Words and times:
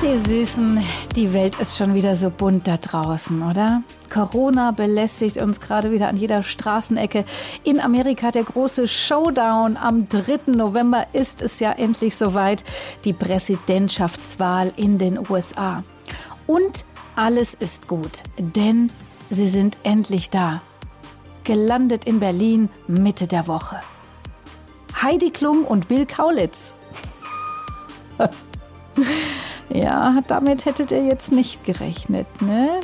Ach, 0.00 0.04
ihr 0.04 0.16
Süßen, 0.16 0.82
die 1.14 1.34
Welt 1.34 1.60
ist 1.60 1.76
schon 1.76 1.92
wieder 1.92 2.16
so 2.16 2.30
bunt 2.30 2.66
da 2.66 2.78
draußen, 2.78 3.42
oder? 3.42 3.82
Corona 4.08 4.70
belästigt 4.70 5.36
uns 5.36 5.60
gerade 5.60 5.90
wieder 5.90 6.08
an 6.08 6.16
jeder 6.16 6.42
Straßenecke. 6.42 7.26
In 7.64 7.80
Amerika 7.80 8.30
der 8.30 8.44
große 8.44 8.88
Showdown. 8.88 9.76
Am 9.76 10.08
3. 10.08 10.52
November 10.52 11.06
ist 11.12 11.42
es 11.42 11.60
ja 11.60 11.72
endlich 11.72 12.16
soweit. 12.16 12.64
Die 13.04 13.12
Präsidentschaftswahl 13.12 14.72
in 14.76 14.96
den 14.96 15.18
USA. 15.28 15.84
Und 16.46 16.86
alles 17.14 17.52
ist 17.52 17.86
gut, 17.86 18.22
denn 18.38 18.90
sie 19.28 19.48
sind 19.48 19.76
endlich 19.82 20.30
da. 20.30 20.62
Gelandet 21.44 22.06
in 22.06 22.20
Berlin 22.20 22.70
Mitte 22.86 23.26
der 23.26 23.46
Woche. 23.46 23.80
Heidi 25.02 25.28
Klum 25.30 25.64
und 25.64 25.88
Bill 25.88 26.06
Kaulitz. 26.06 26.74
ja, 29.72 30.20
damit 30.26 30.66
hättet 30.66 30.90
ihr 30.90 31.04
jetzt 31.04 31.32
nicht 31.32 31.64
gerechnet, 31.64 32.26
ne? 32.42 32.80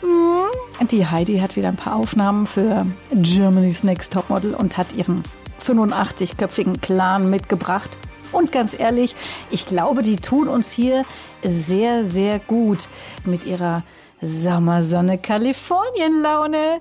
Hm, 0.00 0.88
die 0.88 1.06
Heidi 1.06 1.38
hat 1.38 1.56
wieder 1.56 1.68
ein 1.68 1.76
paar 1.76 1.96
Aufnahmen 1.96 2.46
für 2.46 2.86
Germany's 3.12 3.84
Next 3.84 4.12
Topmodel 4.12 4.54
und 4.54 4.76
hat 4.76 4.94
ihren 4.94 5.22
85-köpfigen 5.62 6.80
Clan 6.80 7.30
mitgebracht. 7.30 7.98
Und 8.32 8.50
ganz 8.50 8.78
ehrlich, 8.78 9.14
ich 9.50 9.64
glaube, 9.64 10.02
die 10.02 10.16
tun 10.16 10.48
uns 10.48 10.72
hier 10.72 11.04
sehr, 11.44 12.02
sehr 12.02 12.40
gut 12.40 12.88
mit 13.24 13.46
ihrer 13.46 13.84
Sommersonne 14.20 15.18
Kalifornien-Laune. 15.18 16.80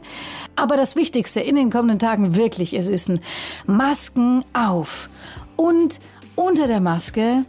Aber 0.56 0.78
das 0.78 0.96
Wichtigste 0.96 1.42
in 1.42 1.56
den 1.56 1.70
kommenden 1.70 2.00
Tagen 2.00 2.36
wirklich, 2.36 2.74
ihr 2.74 2.84
Süßen, 2.84 3.20
Masken 3.68 4.44
auf. 4.54 5.10
Und 5.56 6.00
unter 6.36 6.66
der 6.66 6.80
Maske 6.80 7.46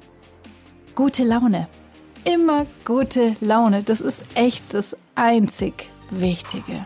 gute 0.95 1.25
Laune. 1.25 1.69
Immer 2.25 2.67
gute 2.87 3.37
Laune. 3.41 3.83
Das 3.83 4.01
ist 4.01 4.25
echt 4.35 4.73
das 4.73 4.97
einzig 5.15 5.91
Wichtige 6.11 6.85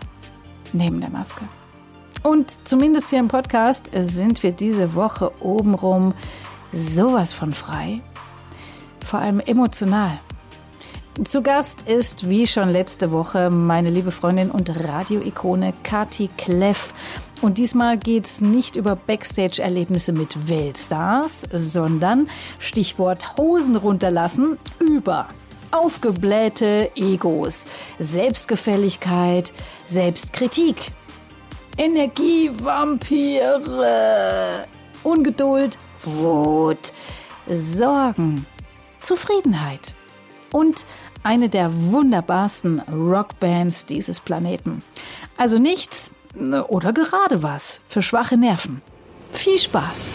neben 0.73 1.01
der 1.01 1.11
Maske. 1.11 1.45
Und 2.25 2.67
zumindest 2.67 3.11
hier 3.11 3.21
im 3.21 3.29
Podcast 3.29 3.89
sind 3.95 4.43
wir 4.43 4.53
diese 4.53 4.95
Woche 4.97 5.31
obenrum 5.41 6.15
sowas 6.73 7.33
von 7.33 7.53
frei. 7.53 8.01
Vor 9.05 9.21
allem 9.21 9.41
emotional. 9.41 10.19
Zu 11.25 11.43
Gast 11.43 11.83
ist, 11.83 12.29
wie 12.29 12.47
schon 12.47 12.69
letzte 12.69 13.11
Woche, 13.11 13.51
meine 13.51 13.91
liebe 13.91 14.11
Freundin 14.11 14.51
und 14.51 14.71
Radioikone 14.85 15.73
Kati 15.83 16.31
Kleff. 16.37 16.95
Und 17.41 17.59
diesmal 17.59 17.99
geht 17.99 18.25
es 18.25 18.41
nicht 18.41 18.75
über 18.75 18.97
Backstage-Erlebnisse 18.97 20.13
mit 20.13 20.49
Weltstars, 20.49 21.47
sondern 21.53 22.29
Stichwort 22.59 23.37
Hosen 23.37 23.77
runterlassen 23.77 24.59
über 24.81 25.29
aufgeblähte 25.71 26.91
Egos, 26.95 27.67
Selbstgefälligkeit, 27.99 29.53
Selbstkritik, 29.87 30.93
Energievampire, 31.77 34.67
Ungeduld, 35.05 35.79
Wut, 36.05 36.93
Sorgen, 37.49 38.47
Zufriedenheit 38.99 39.95
und 40.53 40.87
eine 41.23 41.49
der 41.49 41.71
wunderbarsten 41.73 42.81
Rockbands 42.81 43.87
dieses 43.87 44.21
Planeten. 44.21 44.83
Also 45.37 45.59
nichts 45.59 46.11
oder 46.37 46.93
gerade 46.93 47.43
was 47.43 47.81
für 47.89 48.03
schwache 48.03 48.37
Nerven. 48.37 48.83
Viel 49.33 49.59
Spaß! 49.59 50.13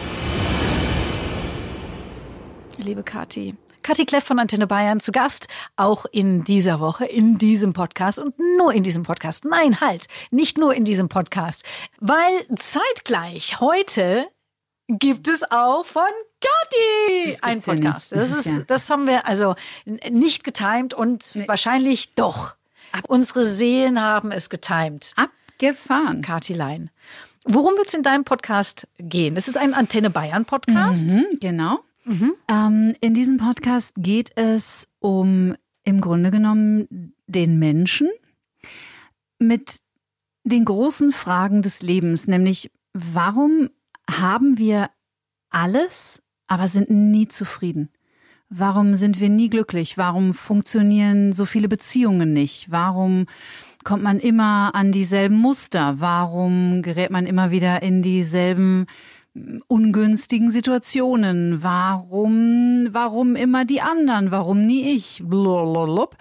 Liebe 2.77 3.03
Kathi, 3.03 3.55
Kathi 3.83 4.05
Kleff 4.05 4.23
von 4.23 4.39
Antenne 4.39 4.65
Bayern 4.65 4.99
zu 4.99 5.11
Gast, 5.11 5.47
auch 5.75 6.05
in 6.11 6.43
dieser 6.43 6.79
Woche, 6.79 7.05
in 7.05 7.37
diesem 7.37 7.73
Podcast 7.73 8.17
und 8.17 8.33
nur 8.57 8.73
in 8.73 8.83
diesem 8.83 9.03
Podcast. 9.03 9.45
Nein, 9.45 9.81
halt, 9.81 10.07
nicht 10.31 10.57
nur 10.57 10.73
in 10.73 10.85
diesem 10.85 11.09
Podcast, 11.09 11.63
weil 11.99 12.45
zeitgleich 12.55 13.59
heute 13.59 14.25
gibt 14.87 15.27
es 15.27 15.43
auch 15.51 15.85
von 15.85 16.03
Kathi 16.41 17.37
ein 17.41 17.61
Podcast. 17.61 18.13
Das, 18.13 18.31
ist, 18.31 18.45
ja. 18.45 18.63
das 18.67 18.89
haben 18.89 19.05
wir 19.05 19.27
also 19.27 19.55
nicht 20.09 20.43
getimt 20.43 20.93
und 20.93 21.35
nee. 21.35 21.47
wahrscheinlich 21.47 22.15
doch. 22.15 22.55
Ab 22.91 23.05
Unsere 23.07 23.43
Seelen 23.43 23.99
haben 23.99 24.31
es 24.31 24.49
getimt. 24.49 25.13
Abgefahren. 25.53 26.21
Kathi 26.21 26.53
Lein. 26.53 26.89
Worum 27.45 27.75
wird 27.75 27.87
es 27.87 27.93
in 27.93 28.03
deinem 28.03 28.23
Podcast 28.23 28.87
gehen? 28.97 29.35
Das 29.35 29.47
ist 29.47 29.57
ein 29.57 29.73
Antenne 29.73 30.09
Bayern 30.09 30.45
Podcast. 30.45 31.11
Mhm, 31.11 31.39
genau. 31.39 31.79
Mhm. 32.05 32.33
Ähm, 32.49 32.95
in 33.01 33.13
diesem 33.13 33.37
Podcast 33.37 33.93
geht 33.97 34.31
es 34.35 34.87
um 34.99 35.55
im 35.83 36.01
Grunde 36.01 36.31
genommen 36.31 37.13
den 37.27 37.59
Menschen 37.59 38.09
mit 39.39 39.81
den 40.43 40.65
großen 40.65 41.11
Fragen 41.11 41.61
des 41.61 41.81
Lebens, 41.81 42.27
nämlich 42.27 42.71
warum 42.93 43.69
haben 44.09 44.57
wir 44.57 44.89
alles, 45.49 46.21
aber 46.47 46.67
sind 46.67 46.89
nie 46.89 47.27
zufrieden? 47.27 47.89
Warum 48.49 48.95
sind 48.95 49.19
wir 49.19 49.29
nie 49.29 49.49
glücklich? 49.49 49.97
Warum 49.97 50.33
funktionieren 50.33 51.33
so 51.33 51.45
viele 51.45 51.67
Beziehungen 51.67 52.33
nicht? 52.33 52.69
Warum 52.69 53.25
kommt 53.83 54.03
man 54.03 54.19
immer 54.19 54.73
an 54.75 54.91
dieselben 54.91 55.37
Muster? 55.37 55.95
Warum 55.99 56.81
gerät 56.81 57.11
man 57.11 57.25
immer 57.25 57.51
wieder 57.51 57.81
in 57.81 58.01
dieselben 58.01 58.85
ungünstigen 59.67 60.51
Situationen? 60.51 61.63
Warum, 61.63 62.87
warum 62.91 63.35
immer 63.35 63.65
die 63.65 63.81
anderen? 63.81 64.31
Warum 64.31 64.65
nie 64.65 64.93
ich? 64.95 65.21
Blablabla. 65.25 66.17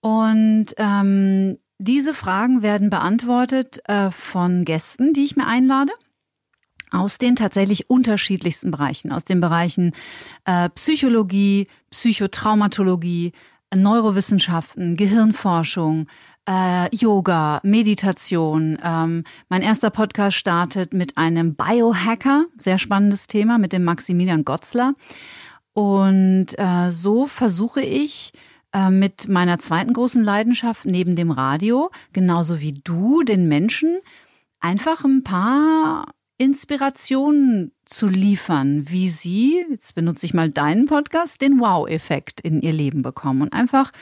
Und 0.00 0.66
ähm, 0.76 1.58
diese 1.78 2.14
Fragen 2.14 2.62
werden 2.62 2.90
beantwortet 2.90 3.80
äh, 3.88 4.10
von 4.10 4.64
Gästen, 4.64 5.12
die 5.12 5.24
ich 5.24 5.36
mir 5.36 5.46
einlade 5.46 5.92
aus 6.90 7.18
den 7.18 7.34
tatsächlich 7.34 7.90
unterschiedlichsten 7.90 8.70
Bereichen, 8.70 9.10
aus 9.10 9.24
den 9.24 9.40
Bereichen 9.40 9.92
äh, 10.44 10.68
Psychologie, 10.70 11.66
Psychotraumatologie, 11.90 13.32
Neurowissenschaften, 13.74 14.96
Gehirnforschung, 14.96 16.06
äh, 16.48 16.94
Yoga, 16.94 17.60
Meditation. 17.62 18.78
Ähm, 18.82 19.24
mein 19.48 19.62
erster 19.62 19.90
Podcast 19.90 20.36
startet 20.36 20.92
mit 20.92 21.16
einem 21.16 21.54
Biohacker, 21.54 22.46
sehr 22.56 22.78
spannendes 22.78 23.26
Thema, 23.26 23.58
mit 23.58 23.72
dem 23.72 23.84
Maximilian 23.84 24.44
Gotzler. 24.44 24.94
Und 25.72 26.48
äh, 26.56 26.90
so 26.90 27.26
versuche 27.26 27.82
ich 27.82 28.32
äh, 28.72 28.90
mit 28.90 29.28
meiner 29.28 29.58
zweiten 29.58 29.92
großen 29.92 30.22
Leidenschaft 30.22 30.84
neben 30.84 31.16
dem 31.16 31.30
Radio, 31.30 31.90
genauso 32.12 32.60
wie 32.60 32.72
du, 32.72 33.22
den 33.22 33.48
Menschen 33.48 33.98
einfach 34.60 35.04
ein 35.04 35.22
paar 35.24 36.14
Inspirationen 36.38 37.72
zu 37.84 38.06
liefern, 38.06 38.88
wie 38.88 39.08
sie, 39.08 39.64
jetzt 39.70 39.94
benutze 39.94 40.26
ich 40.26 40.34
mal 40.34 40.50
deinen 40.50 40.86
Podcast, 40.86 41.40
den 41.40 41.60
Wow-Effekt 41.60 42.40
in 42.40 42.60
ihr 42.60 42.72
Leben 42.72 43.02
bekommen 43.02 43.42
und 43.42 43.52
einfach 43.52 43.92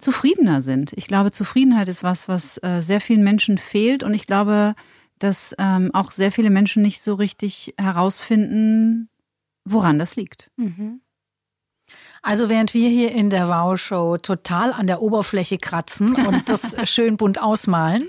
zufriedener 0.00 0.62
sind. 0.62 0.92
Ich 0.94 1.06
glaube, 1.06 1.30
Zufriedenheit 1.30 1.88
ist 1.88 2.02
was, 2.02 2.28
was 2.28 2.58
äh, 2.62 2.80
sehr 2.80 3.00
vielen 3.00 3.22
Menschen 3.22 3.58
fehlt 3.58 4.02
und 4.02 4.14
ich 4.14 4.26
glaube, 4.26 4.74
dass 5.18 5.54
ähm, 5.58 5.90
auch 5.94 6.10
sehr 6.10 6.32
viele 6.32 6.50
Menschen 6.50 6.82
nicht 6.82 7.00
so 7.00 7.14
richtig 7.14 7.74
herausfinden, 7.78 9.08
woran 9.64 9.98
das 9.98 10.16
liegt. 10.16 10.50
Mhm. 10.56 11.02
Also 12.22 12.48
während 12.48 12.74
wir 12.74 12.88
hier 12.88 13.12
in 13.12 13.30
der 13.30 13.48
Wow-Show 13.48 14.18
total 14.18 14.72
an 14.72 14.86
der 14.86 15.02
Oberfläche 15.02 15.58
kratzen 15.58 16.14
und 16.14 16.48
das 16.48 16.76
schön 16.90 17.16
bunt 17.16 17.40
ausmalen, 17.40 18.08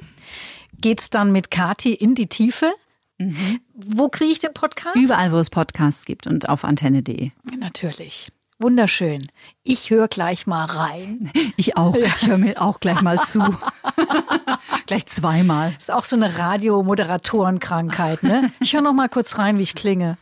geht's 0.79 1.09
dann 1.09 1.31
mit 1.31 1.51
Kati 1.51 1.93
in 1.93 2.15
die 2.15 2.27
Tiefe. 2.27 2.73
Mhm. 3.17 3.59
Wo 3.73 4.09
kriege 4.09 4.31
ich 4.31 4.39
den 4.39 4.53
Podcast? 4.53 4.95
Überall, 4.95 5.31
wo 5.31 5.37
es 5.37 5.49
Podcasts 5.49 6.05
gibt 6.05 6.27
und 6.27 6.49
auf 6.49 6.63
antenne.de. 6.63 7.31
Natürlich. 7.57 8.31
Wunderschön. 8.61 9.27
Ich 9.63 9.89
höre 9.89 10.07
gleich 10.07 10.47
mal 10.47 10.65
rein. 10.65 11.31
Ich 11.57 11.77
auch. 11.77 11.95
Ja. 11.95 12.05
Ich 12.05 12.27
höre 12.27 12.37
mir 12.37 12.61
auch 12.61 12.79
gleich 12.79 13.01
mal 13.01 13.19
zu. 13.21 13.39
gleich 14.87 15.05
zweimal. 15.05 15.75
Ist 15.77 15.91
auch 15.91 16.05
so 16.05 16.15
eine 16.15 16.39
Radiomoderatorenkrankheit, 16.39 18.23
ne? 18.23 18.51
Ich 18.59 18.73
höre 18.73 18.81
noch 18.81 18.93
mal 18.93 19.09
kurz 19.09 19.37
rein, 19.37 19.59
wie 19.59 19.63
ich 19.63 19.75
klinge. 19.75 20.17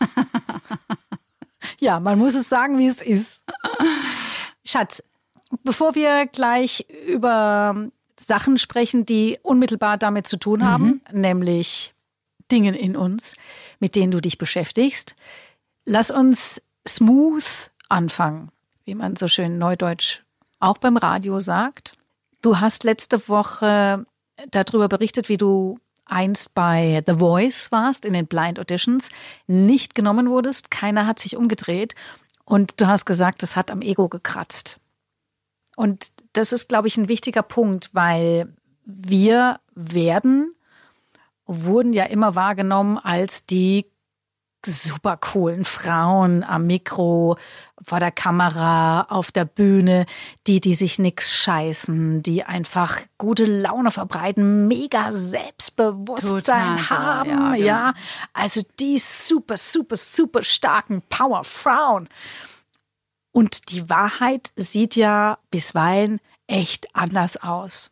Ja, 1.79 1.99
man 1.99 2.17
muss 2.17 2.35
es 2.35 2.49
sagen, 2.49 2.77
wie 2.77 2.87
es 2.87 3.01
ist. 3.01 3.43
Schatz, 4.65 5.03
bevor 5.63 5.95
wir 5.95 6.27
gleich 6.27 6.85
über 7.07 7.89
Sachen 8.19 8.57
sprechen, 8.57 9.05
die 9.05 9.37
unmittelbar 9.41 9.97
damit 9.97 10.27
zu 10.27 10.37
tun 10.37 10.65
haben, 10.65 11.01
mhm. 11.11 11.21
nämlich 11.21 11.93
Dingen 12.51 12.75
in 12.75 12.97
uns, 12.97 13.35
mit 13.79 13.95
denen 13.95 14.11
du 14.11 14.19
dich 14.19 14.37
beschäftigst. 14.37 15.15
Lass 15.85 16.11
uns 16.11 16.61
smooth 16.87 17.71
anfangen, 17.89 18.49
wie 18.85 18.95
man 18.95 19.15
so 19.15 19.27
schön 19.27 19.57
neudeutsch 19.57 20.21
auch 20.59 20.77
beim 20.77 20.97
Radio 20.97 21.39
sagt. 21.39 21.93
Du 22.41 22.59
hast 22.59 22.83
letzte 22.83 23.27
Woche 23.27 24.05
darüber 24.51 24.87
berichtet, 24.87 25.29
wie 25.29 25.37
du 25.37 25.79
einst 26.05 26.53
bei 26.55 27.03
The 27.05 27.15
Voice 27.15 27.71
warst, 27.71 28.05
in 28.05 28.13
den 28.13 28.27
Blind 28.27 28.59
Auditions, 28.59 29.09
nicht 29.47 29.95
genommen 29.95 30.29
wurdest, 30.29 30.71
keiner 30.71 31.05
hat 31.05 31.19
sich 31.19 31.37
umgedreht 31.37 31.95
und 32.45 32.81
du 32.81 32.87
hast 32.87 33.05
gesagt, 33.05 33.43
das 33.43 33.55
hat 33.55 33.69
am 33.69 33.81
Ego 33.81 34.09
gekratzt. 34.09 34.79
Und 35.75 36.07
das 36.33 36.51
ist, 36.51 36.67
glaube 36.67 36.87
ich, 36.87 36.97
ein 36.97 37.07
wichtiger 37.07 37.43
Punkt, 37.43 37.89
weil 37.93 38.53
wir 38.85 39.59
werden, 39.75 40.55
wurden 41.45 41.93
ja 41.93 42.05
immer 42.05 42.35
wahrgenommen 42.35 42.97
als 42.97 43.45
die 43.45 43.85
super 44.65 45.17
coolen 45.17 45.65
Frauen 45.65 46.43
am 46.43 46.67
Mikro, 46.67 47.37
vor 47.81 47.99
der 47.99 48.11
Kamera, 48.11 49.03
auf 49.03 49.31
der 49.31 49.45
Bühne, 49.45 50.05
die, 50.47 50.59
die 50.59 50.75
sich 50.75 50.99
nix 50.99 51.33
scheißen, 51.33 52.21
die 52.23 52.43
einfach 52.43 52.99
gute 53.17 53.45
Laune 53.45 53.91
verbreiten, 53.91 54.67
mega 54.67 55.11
Selbstbewusstsein 55.11 56.77
Total, 56.77 56.89
haben, 56.89 57.29
ja, 57.29 57.51
genau. 57.51 57.65
ja. 57.65 57.93
Also 58.33 58.61
die 58.79 58.97
super, 58.97 59.55
super, 59.57 59.95
super 59.95 60.43
starken 60.43 61.01
Powerfrauen. 61.09 62.09
Und 63.31 63.71
die 63.71 63.89
Wahrheit 63.89 64.51
sieht 64.55 64.95
ja 64.95 65.37
bisweilen 65.51 66.19
echt 66.47 66.93
anders 66.95 67.37
aus. 67.37 67.91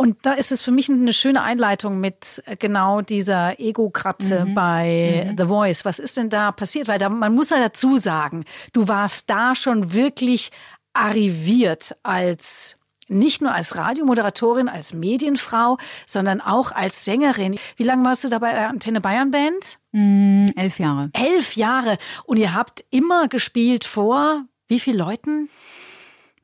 Und 0.00 0.24
da 0.24 0.32
ist 0.32 0.50
es 0.50 0.62
für 0.62 0.70
mich 0.70 0.88
eine 0.88 1.12
schöne 1.12 1.42
Einleitung 1.42 2.00
mit 2.00 2.42
äh, 2.46 2.56
genau 2.56 3.02
dieser 3.02 3.60
Ego-Kratze 3.60 4.46
mhm. 4.46 4.54
bei 4.54 5.26
mhm. 5.28 5.36
The 5.36 5.44
Voice. 5.44 5.84
Was 5.84 5.98
ist 5.98 6.16
denn 6.16 6.30
da 6.30 6.52
passiert? 6.52 6.88
Weil 6.88 6.98
da, 6.98 7.10
man 7.10 7.34
muss 7.34 7.50
ja 7.50 7.58
dazu 7.58 7.98
sagen, 7.98 8.46
du 8.72 8.88
warst 8.88 9.28
da 9.28 9.54
schon 9.54 9.92
wirklich 9.92 10.52
arriviert 10.94 11.98
als 12.02 12.78
nicht 13.08 13.42
nur 13.42 13.52
als 13.52 13.76
Radiomoderatorin, 13.76 14.70
als 14.70 14.94
Medienfrau, 14.94 15.76
sondern 16.06 16.40
auch 16.40 16.72
als 16.72 17.04
Sängerin. 17.04 17.58
Wie 17.76 17.84
lange 17.84 18.02
warst 18.02 18.24
du 18.24 18.30
da 18.30 18.38
bei 18.38 18.52
der 18.52 18.70
Antenne 18.70 19.02
Bayern 19.02 19.30
Band? 19.30 19.80
Mm, 19.92 20.46
elf 20.56 20.78
Jahre. 20.78 21.10
Elf 21.12 21.56
Jahre. 21.56 21.98
Und 22.24 22.38
ihr 22.38 22.54
habt 22.54 22.86
immer 22.88 23.28
gespielt 23.28 23.84
vor 23.84 24.46
wie 24.70 24.78
vielen 24.78 24.98
Leuten? 24.98 25.50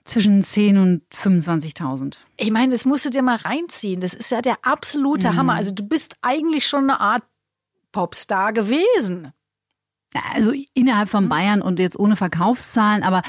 Zwischen 0.07 0.43
10 0.43 0.79
und 0.79 1.03
25.000. 1.15 2.17
Ich 2.39 2.51
meine, 2.51 2.73
das 2.73 2.85
musst 2.85 3.05
du 3.05 3.11
dir 3.11 3.23
mal 3.23 3.37
reinziehen. 3.37 4.01
Das 4.01 4.15
ist 4.15 4.31
ja 4.31 4.41
der 4.41 4.59
absolute 4.63 5.33
mhm. 5.33 5.37
Hammer. 5.37 5.55
Also 5.55 5.75
du 5.75 5.83
bist 5.83 6.15
eigentlich 6.23 6.67
schon 6.67 6.85
eine 6.85 7.01
Art 7.01 7.25
Popstar 7.93 8.53
gewesen. 8.53 9.33
Also 10.35 10.53
innerhalb 10.75 11.09
von 11.09 11.25
mhm. 11.25 11.29
Bayern 11.29 11.63
und 11.63 11.79
jetzt 11.79 11.99
ohne 11.99 12.17
Verkaufszahlen, 12.17 13.03
aber 13.03 13.23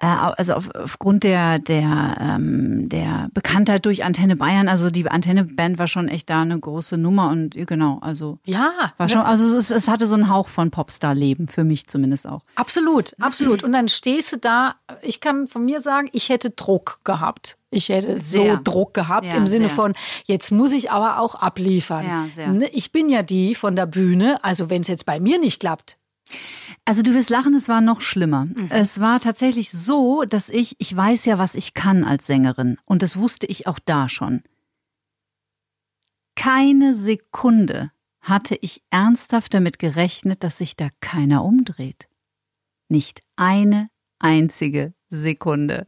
äh, 0.00 0.06
also 0.06 0.54
auf, 0.54 0.74
aufgrund 0.74 1.24
der 1.24 1.58
der 1.58 2.16
ähm, 2.20 2.88
der 2.88 3.28
Bekanntheit 3.32 3.86
durch 3.86 4.04
Antenne 4.04 4.36
Bayern, 4.36 4.68
also 4.68 4.90
die 4.90 5.08
Antenne 5.08 5.44
Band 5.44 5.78
war 5.78 5.88
schon 5.88 6.08
echt 6.08 6.30
da 6.30 6.42
eine 6.42 6.58
große 6.58 6.96
Nummer 6.98 7.30
und 7.30 7.54
genau, 7.66 7.98
also 8.00 8.38
ja, 8.44 8.72
war 8.96 9.08
schon, 9.08 9.20
also 9.20 9.56
es, 9.56 9.70
es 9.70 9.88
hatte 9.88 10.06
so 10.06 10.14
einen 10.14 10.30
Hauch 10.30 10.48
von 10.48 10.70
Popstar-Leben 10.70 11.48
für 11.48 11.64
mich 11.64 11.86
zumindest 11.86 12.26
auch. 12.26 12.42
Absolut, 12.54 13.14
absolut. 13.20 13.62
Und 13.62 13.72
dann 13.72 13.88
stehst 13.88 14.32
du 14.32 14.36
da. 14.38 14.74
Ich 15.02 15.20
kann 15.20 15.46
von 15.46 15.64
mir 15.64 15.80
sagen, 15.80 16.08
ich 16.12 16.28
hätte 16.28 16.50
Druck 16.50 17.00
gehabt. 17.04 17.56
Ich 17.70 17.88
hätte 17.88 18.20
sehr. 18.20 18.56
so 18.56 18.62
Druck 18.64 18.94
gehabt 18.94 19.26
ja, 19.26 19.34
im 19.34 19.46
Sinne 19.46 19.68
sehr. 19.68 19.76
von, 19.76 19.94
jetzt 20.24 20.50
muss 20.50 20.72
ich 20.72 20.90
aber 20.90 21.20
auch 21.20 21.36
abliefern. 21.36 22.28
Ja. 22.36 22.48
Ne, 22.48 22.68
ich 22.68 22.90
bin 22.90 23.08
ja 23.08 23.22
die 23.22 23.54
von 23.54 23.76
der 23.76 23.86
Bühne, 23.86 24.42
also 24.42 24.70
wenn 24.70 24.82
es 24.82 24.88
jetzt 24.88 25.06
bei 25.06 25.20
mir 25.20 25.38
nicht 25.38 25.60
klappt, 25.60 25.96
also 26.84 27.02
du 27.02 27.14
wirst 27.14 27.30
lachen, 27.30 27.54
es 27.54 27.68
war 27.68 27.80
noch 27.80 28.00
schlimmer. 28.00 28.46
Mhm. 28.46 28.68
Es 28.70 29.00
war 29.00 29.20
tatsächlich 29.20 29.70
so, 29.70 30.24
dass 30.24 30.48
ich, 30.48 30.76
ich 30.78 30.94
weiß 30.94 31.24
ja, 31.26 31.38
was 31.38 31.54
ich 31.54 31.74
kann 31.74 32.04
als 32.04 32.26
Sängerin. 32.26 32.78
Und 32.84 33.02
das 33.02 33.16
wusste 33.16 33.46
ich 33.46 33.66
auch 33.66 33.78
da 33.78 34.08
schon. 34.08 34.42
Keine 36.36 36.94
Sekunde 36.94 37.90
hatte 38.20 38.56
ich 38.60 38.82
ernsthaft 38.90 39.54
damit 39.54 39.78
gerechnet, 39.78 40.44
dass 40.44 40.58
sich 40.58 40.76
da 40.76 40.88
keiner 41.00 41.44
umdreht. 41.44 42.08
Nicht 42.88 43.22
eine 43.36 43.88
einzige 44.18 44.94
Sekunde. 45.10 45.86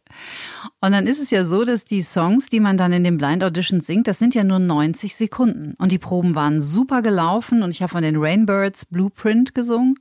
Und 0.80 0.92
dann 0.92 1.06
ist 1.06 1.20
es 1.20 1.30
ja 1.30 1.44
so, 1.44 1.64
dass 1.64 1.84
die 1.84 2.02
Songs, 2.02 2.48
die 2.48 2.60
man 2.60 2.76
dann 2.76 2.92
in 2.92 3.04
den 3.04 3.18
Blind 3.18 3.44
Auditions 3.44 3.86
singt, 3.86 4.08
das 4.08 4.18
sind 4.18 4.34
ja 4.34 4.44
nur 4.44 4.58
90 4.58 5.14
Sekunden. 5.14 5.74
Und 5.78 5.92
die 5.92 5.98
Proben 5.98 6.34
waren 6.34 6.60
super 6.60 7.02
gelaufen 7.02 7.62
und 7.62 7.70
ich 7.70 7.82
habe 7.82 7.92
von 7.92 8.02
den 8.02 8.16
Rainbirds 8.16 8.86
Blueprint 8.86 9.54
gesungen. 9.54 9.98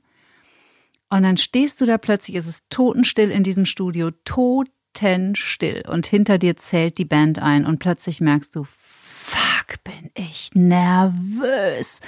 Und 1.12 1.24
dann 1.24 1.36
stehst 1.36 1.78
du 1.82 1.84
da 1.84 1.98
plötzlich, 1.98 2.36
es 2.36 2.46
ist 2.46 2.64
totenstill 2.70 3.30
in 3.30 3.42
diesem 3.42 3.66
Studio, 3.66 4.12
totenstill. 4.24 5.82
Und 5.86 6.06
hinter 6.06 6.38
dir 6.38 6.56
zählt 6.56 6.96
die 6.96 7.04
Band 7.04 7.38
ein 7.38 7.66
und 7.66 7.80
plötzlich 7.80 8.22
merkst 8.22 8.56
du, 8.56 8.64
fuck, 8.64 9.84
bin 9.84 10.10
ich 10.14 10.52
nervös. 10.54 12.00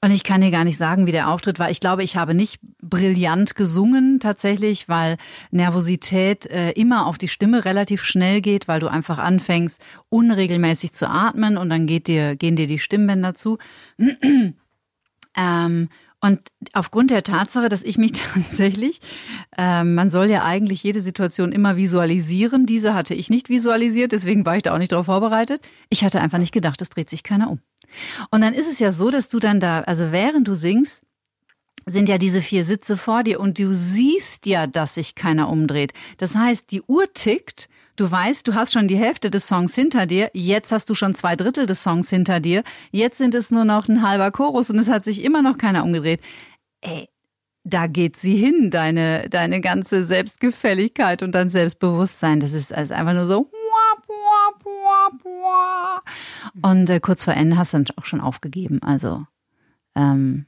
Und 0.00 0.10
ich 0.10 0.24
kann 0.24 0.40
dir 0.40 0.50
gar 0.50 0.64
nicht 0.64 0.76
sagen, 0.76 1.06
wie 1.06 1.12
der 1.12 1.28
Auftritt 1.28 1.60
war. 1.60 1.70
Ich 1.70 1.78
glaube, 1.78 2.02
ich 2.02 2.16
habe 2.16 2.34
nicht 2.34 2.58
brillant 2.80 3.54
gesungen 3.54 4.18
tatsächlich, 4.18 4.88
weil 4.88 5.18
Nervosität 5.52 6.46
äh, 6.46 6.72
immer 6.72 7.06
auf 7.06 7.18
die 7.18 7.28
Stimme 7.28 7.64
relativ 7.64 8.02
schnell 8.02 8.40
geht, 8.40 8.66
weil 8.66 8.80
du 8.80 8.88
einfach 8.88 9.18
anfängst, 9.18 9.80
unregelmäßig 10.08 10.90
zu 10.90 11.08
atmen 11.08 11.56
und 11.56 11.70
dann 11.70 11.86
geht 11.86 12.08
dir, 12.08 12.34
gehen 12.34 12.56
dir 12.56 12.66
die 12.66 12.80
Stimmbänder 12.80 13.36
zu. 13.36 13.58
ähm, 15.36 15.88
und 16.24 16.40
aufgrund 16.72 17.10
der 17.10 17.24
Tatsache, 17.24 17.68
dass 17.68 17.82
ich 17.82 17.98
mich 17.98 18.12
tatsächlich, 18.34 19.00
äh, 19.58 19.82
man 19.82 20.08
soll 20.08 20.30
ja 20.30 20.44
eigentlich 20.44 20.82
jede 20.82 21.00
Situation 21.00 21.50
immer 21.50 21.76
visualisieren, 21.76 22.64
diese 22.64 22.94
hatte 22.94 23.14
ich 23.14 23.28
nicht 23.28 23.48
visualisiert, 23.48 24.12
deswegen 24.12 24.46
war 24.46 24.56
ich 24.56 24.62
da 24.62 24.72
auch 24.72 24.78
nicht 24.78 24.92
darauf 24.92 25.06
vorbereitet. 25.06 25.60
Ich 25.90 26.04
hatte 26.04 26.20
einfach 26.20 26.38
nicht 26.38 26.52
gedacht, 26.52 26.80
es 26.80 26.90
dreht 26.90 27.10
sich 27.10 27.24
keiner 27.24 27.50
um. 27.50 27.60
Und 28.30 28.40
dann 28.40 28.54
ist 28.54 28.70
es 28.70 28.78
ja 28.78 28.92
so, 28.92 29.10
dass 29.10 29.28
du 29.28 29.40
dann 29.40 29.58
da, 29.58 29.80
also 29.80 30.12
während 30.12 30.46
du 30.46 30.54
singst, 30.54 31.02
sind 31.86 32.08
ja 32.08 32.16
diese 32.16 32.40
vier 32.40 32.62
Sitze 32.62 32.96
vor 32.96 33.24
dir 33.24 33.40
und 33.40 33.58
du 33.58 33.74
siehst 33.74 34.46
ja, 34.46 34.68
dass 34.68 34.94
sich 34.94 35.16
keiner 35.16 35.48
umdreht. 35.48 35.92
Das 36.18 36.36
heißt, 36.36 36.70
die 36.70 36.82
Uhr 36.82 37.12
tickt 37.12 37.68
Du 37.96 38.10
weißt, 38.10 38.48
du 38.48 38.54
hast 38.54 38.72
schon 38.72 38.88
die 38.88 38.96
Hälfte 38.96 39.30
des 39.30 39.46
Songs 39.46 39.74
hinter 39.74 40.06
dir, 40.06 40.30
jetzt 40.32 40.72
hast 40.72 40.88
du 40.88 40.94
schon 40.94 41.12
zwei 41.12 41.36
Drittel 41.36 41.66
des 41.66 41.82
Songs 41.82 42.08
hinter 42.08 42.40
dir, 42.40 42.64
jetzt 42.90 43.18
sind 43.18 43.34
es 43.34 43.50
nur 43.50 43.64
noch 43.64 43.88
ein 43.88 44.02
halber 44.02 44.30
Chorus 44.30 44.70
und 44.70 44.78
es 44.78 44.88
hat 44.88 45.04
sich 45.04 45.22
immer 45.22 45.42
noch 45.42 45.58
keiner 45.58 45.84
umgedreht. 45.84 46.20
Ey, 46.80 47.08
da 47.64 47.86
geht 47.86 48.16
sie 48.16 48.36
hin, 48.36 48.70
deine, 48.70 49.28
deine 49.28 49.60
ganze 49.60 50.04
Selbstgefälligkeit 50.04 51.22
und 51.22 51.32
dein 51.32 51.50
Selbstbewusstsein. 51.50 52.40
Das 52.40 52.54
ist 52.54 52.72
also 52.72 52.94
einfach 52.94 53.14
nur 53.14 53.26
so. 53.26 53.50
Und 56.62 56.90
äh, 56.90 57.00
kurz 57.00 57.24
vor 57.24 57.34
Ende 57.34 57.56
hast 57.56 57.72
du 57.72 57.78
dann 57.78 57.96
auch 57.96 58.06
schon 58.06 58.20
aufgegeben. 58.20 58.82
Also, 58.82 59.26
ähm, 59.94 60.46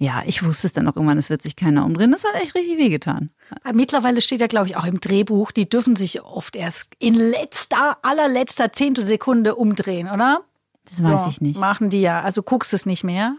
ja, 0.00 0.22
ich 0.24 0.44
wusste 0.44 0.68
es 0.68 0.72
dann 0.72 0.86
auch 0.86 0.94
irgendwann, 0.94 1.18
es 1.18 1.28
wird 1.28 1.42
sich 1.42 1.56
keiner 1.56 1.84
umdrehen. 1.84 2.12
Das 2.12 2.24
hat 2.24 2.40
echt 2.40 2.54
richtig 2.54 2.78
wehgetan. 2.78 3.30
Mittlerweile 3.72 4.20
steht 4.20 4.40
ja, 4.40 4.46
glaube 4.46 4.68
ich, 4.68 4.76
auch 4.76 4.84
im 4.84 5.00
Drehbuch, 5.00 5.50
die 5.50 5.68
dürfen 5.68 5.96
sich 5.96 6.22
oft 6.22 6.54
erst 6.54 6.92
in 7.00 7.14
letzter, 7.14 7.98
allerletzter 8.02 8.72
Zehntelsekunde 8.72 9.56
umdrehen, 9.56 10.08
oder? 10.08 10.42
Das 10.84 11.02
weiß 11.02 11.22
ja, 11.22 11.28
ich 11.28 11.40
nicht. 11.40 11.58
Machen 11.58 11.90
die 11.90 12.00
ja. 12.00 12.22
Also 12.22 12.42
guckst 12.42 12.72
es 12.72 12.86
nicht 12.86 13.02
mehr. 13.02 13.36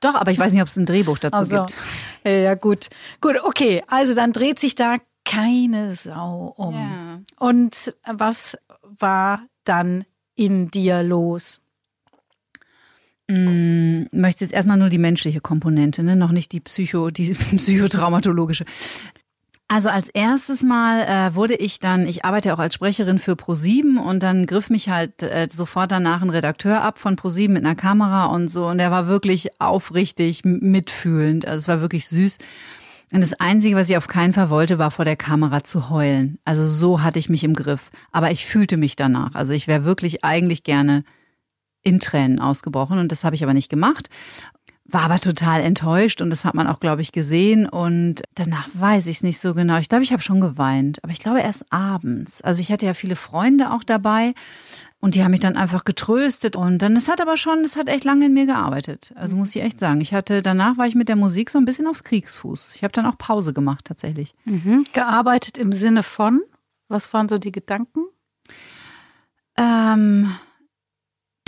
Doch, 0.00 0.14
aber 0.14 0.30
ich 0.30 0.38
weiß 0.38 0.52
nicht, 0.52 0.62
ob 0.62 0.68
es 0.68 0.76
ein 0.76 0.86
Drehbuch 0.86 1.18
dazu 1.18 1.40
also, 1.40 1.66
gibt. 1.66 1.74
Ja, 2.24 2.54
gut. 2.54 2.88
Gut, 3.20 3.42
okay. 3.42 3.82
Also 3.88 4.14
dann 4.14 4.32
dreht 4.32 4.60
sich 4.60 4.76
da 4.76 4.96
keine 5.24 5.94
Sau 5.96 6.54
um. 6.56 6.74
Ja. 6.74 7.20
Und 7.38 7.92
was 8.06 8.56
war 8.82 9.42
dann 9.64 10.04
in 10.36 10.70
dir 10.70 11.02
los? 11.02 11.60
Mm, 13.28 14.04
möchte 14.10 14.44
jetzt 14.44 14.54
erstmal 14.54 14.78
nur 14.78 14.88
die 14.88 14.98
menschliche 14.98 15.40
Komponente, 15.40 16.02
ne? 16.02 16.16
noch 16.16 16.32
nicht 16.32 16.50
die 16.52 16.60
Psycho, 16.60 17.10
die 17.10 17.34
psychotraumatologische. 17.56 18.64
Also 19.70 19.90
als 19.90 20.08
erstes 20.08 20.62
Mal 20.62 21.02
äh, 21.02 21.34
wurde 21.34 21.54
ich 21.54 21.78
dann, 21.78 22.06
ich 22.06 22.24
arbeite 22.24 22.54
auch 22.54 22.58
als 22.58 22.72
Sprecherin 22.72 23.18
für 23.18 23.36
ProSieben 23.36 23.98
und 23.98 24.22
dann 24.22 24.46
griff 24.46 24.70
mich 24.70 24.88
halt 24.88 25.22
äh, 25.22 25.46
sofort 25.52 25.92
danach 25.92 26.22
ein 26.22 26.30
Redakteur 26.30 26.80
ab 26.80 26.98
von 26.98 27.16
ProSieben 27.16 27.52
mit 27.52 27.66
einer 27.66 27.74
Kamera 27.74 28.26
und 28.26 28.48
so 28.48 28.66
und 28.66 28.78
der 28.78 28.90
war 28.90 29.08
wirklich 29.08 29.60
aufrichtig 29.60 30.42
mitfühlend, 30.44 31.46
also 31.46 31.58
es 31.58 31.68
war 31.68 31.82
wirklich 31.82 32.08
süß. 32.08 32.38
Und 33.12 33.20
das 33.20 33.34
Einzige, 33.34 33.76
was 33.76 33.90
ich 33.90 33.96
auf 33.98 34.08
keinen 34.08 34.32
Fall 34.32 34.48
wollte, 34.48 34.78
war 34.78 34.90
vor 34.90 35.04
der 35.04 35.16
Kamera 35.16 35.62
zu 35.64 35.90
heulen. 35.90 36.38
Also 36.44 36.64
so 36.64 37.02
hatte 37.02 37.18
ich 37.18 37.30
mich 37.30 37.42
im 37.42 37.54
Griff. 37.54 37.90
Aber 38.12 38.30
ich 38.30 38.44
fühlte 38.44 38.76
mich 38.76 38.96
danach. 38.96 39.34
Also 39.34 39.54
ich 39.54 39.66
wäre 39.66 39.84
wirklich 39.84 40.24
eigentlich 40.24 40.62
gerne 40.62 41.04
in 41.82 42.00
Tränen 42.00 42.40
ausgebrochen 42.40 42.98
und 42.98 43.12
das 43.12 43.24
habe 43.24 43.36
ich 43.36 43.42
aber 43.42 43.54
nicht 43.54 43.68
gemacht. 43.68 44.08
war 44.90 45.02
aber 45.02 45.18
total 45.20 45.60
enttäuscht 45.60 46.22
und 46.22 46.30
das 46.30 46.46
hat 46.46 46.54
man 46.54 46.66
auch, 46.66 46.80
glaube 46.80 47.02
ich, 47.02 47.12
gesehen. 47.12 47.68
Und 47.68 48.22
danach 48.34 48.68
weiß 48.72 49.06
ich 49.06 49.18
es 49.18 49.22
nicht 49.22 49.38
so 49.38 49.52
genau. 49.54 49.78
Ich 49.78 49.90
glaube, 49.90 50.02
ich 50.02 50.12
habe 50.12 50.22
schon 50.22 50.40
geweint, 50.40 51.04
aber 51.04 51.12
ich 51.12 51.18
glaube 51.18 51.40
erst 51.40 51.70
abends. 51.70 52.40
Also 52.40 52.62
ich 52.62 52.72
hatte 52.72 52.86
ja 52.86 52.94
viele 52.94 53.14
Freunde 53.16 53.70
auch 53.72 53.84
dabei 53.84 54.32
und 55.00 55.14
die 55.14 55.22
haben 55.22 55.30
mich 55.30 55.40
dann 55.40 55.56
einfach 55.56 55.84
getröstet 55.84 56.56
und 56.56 56.78
dann, 56.78 56.96
es 56.96 57.08
hat 57.08 57.20
aber 57.20 57.36
schon, 57.36 57.60
es 57.64 57.76
hat 57.76 57.88
echt 57.88 58.04
lange 58.04 58.26
in 58.26 58.34
mir 58.34 58.46
gearbeitet. 58.46 59.12
Also 59.14 59.36
muss 59.36 59.54
ich 59.54 59.62
echt 59.62 59.78
sagen. 59.78 60.00
Ich 60.00 60.12
hatte, 60.14 60.42
danach 60.42 60.78
war 60.78 60.86
ich 60.86 60.94
mit 60.94 61.08
der 61.08 61.16
Musik 61.16 61.50
so 61.50 61.58
ein 61.58 61.66
bisschen 61.66 61.86
aufs 61.86 62.02
Kriegsfuß. 62.02 62.72
Ich 62.74 62.82
habe 62.82 62.92
dann 62.92 63.06
auch 63.06 63.18
Pause 63.18 63.52
gemacht 63.52 63.84
tatsächlich. 63.84 64.34
Mhm. 64.44 64.84
Gearbeitet 64.92 65.58
im 65.58 65.72
Sinne 65.72 66.02
von, 66.02 66.40
was 66.88 67.12
waren 67.12 67.28
so 67.28 67.38
die 67.38 67.52
Gedanken? 67.52 68.06
Ähm, 69.56 70.32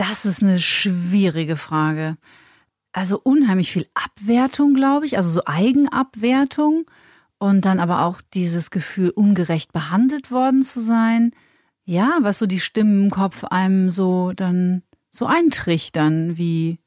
das 0.00 0.24
ist 0.24 0.42
eine 0.42 0.58
schwierige 0.58 1.58
Frage. 1.58 2.16
Also 2.92 3.20
unheimlich 3.22 3.70
viel 3.70 3.86
Abwertung, 3.92 4.72
glaube 4.72 5.04
ich, 5.04 5.18
also 5.18 5.28
so 5.28 5.42
Eigenabwertung. 5.44 6.86
Und 7.38 7.64
dann 7.64 7.80
aber 7.80 8.04
auch 8.04 8.20
dieses 8.34 8.70
Gefühl, 8.70 9.10
ungerecht 9.10 9.72
behandelt 9.72 10.30
worden 10.30 10.62
zu 10.62 10.80
sein. 10.80 11.32
Ja, 11.84 12.18
was 12.20 12.38
so 12.38 12.46
die 12.46 12.60
Stimmen 12.60 13.04
im 13.04 13.10
Kopf 13.10 13.44
einem 13.44 13.90
so 13.90 14.32
dann 14.32 14.82
so 15.10 15.26
eintrichtern, 15.26 16.38
wie 16.38 16.78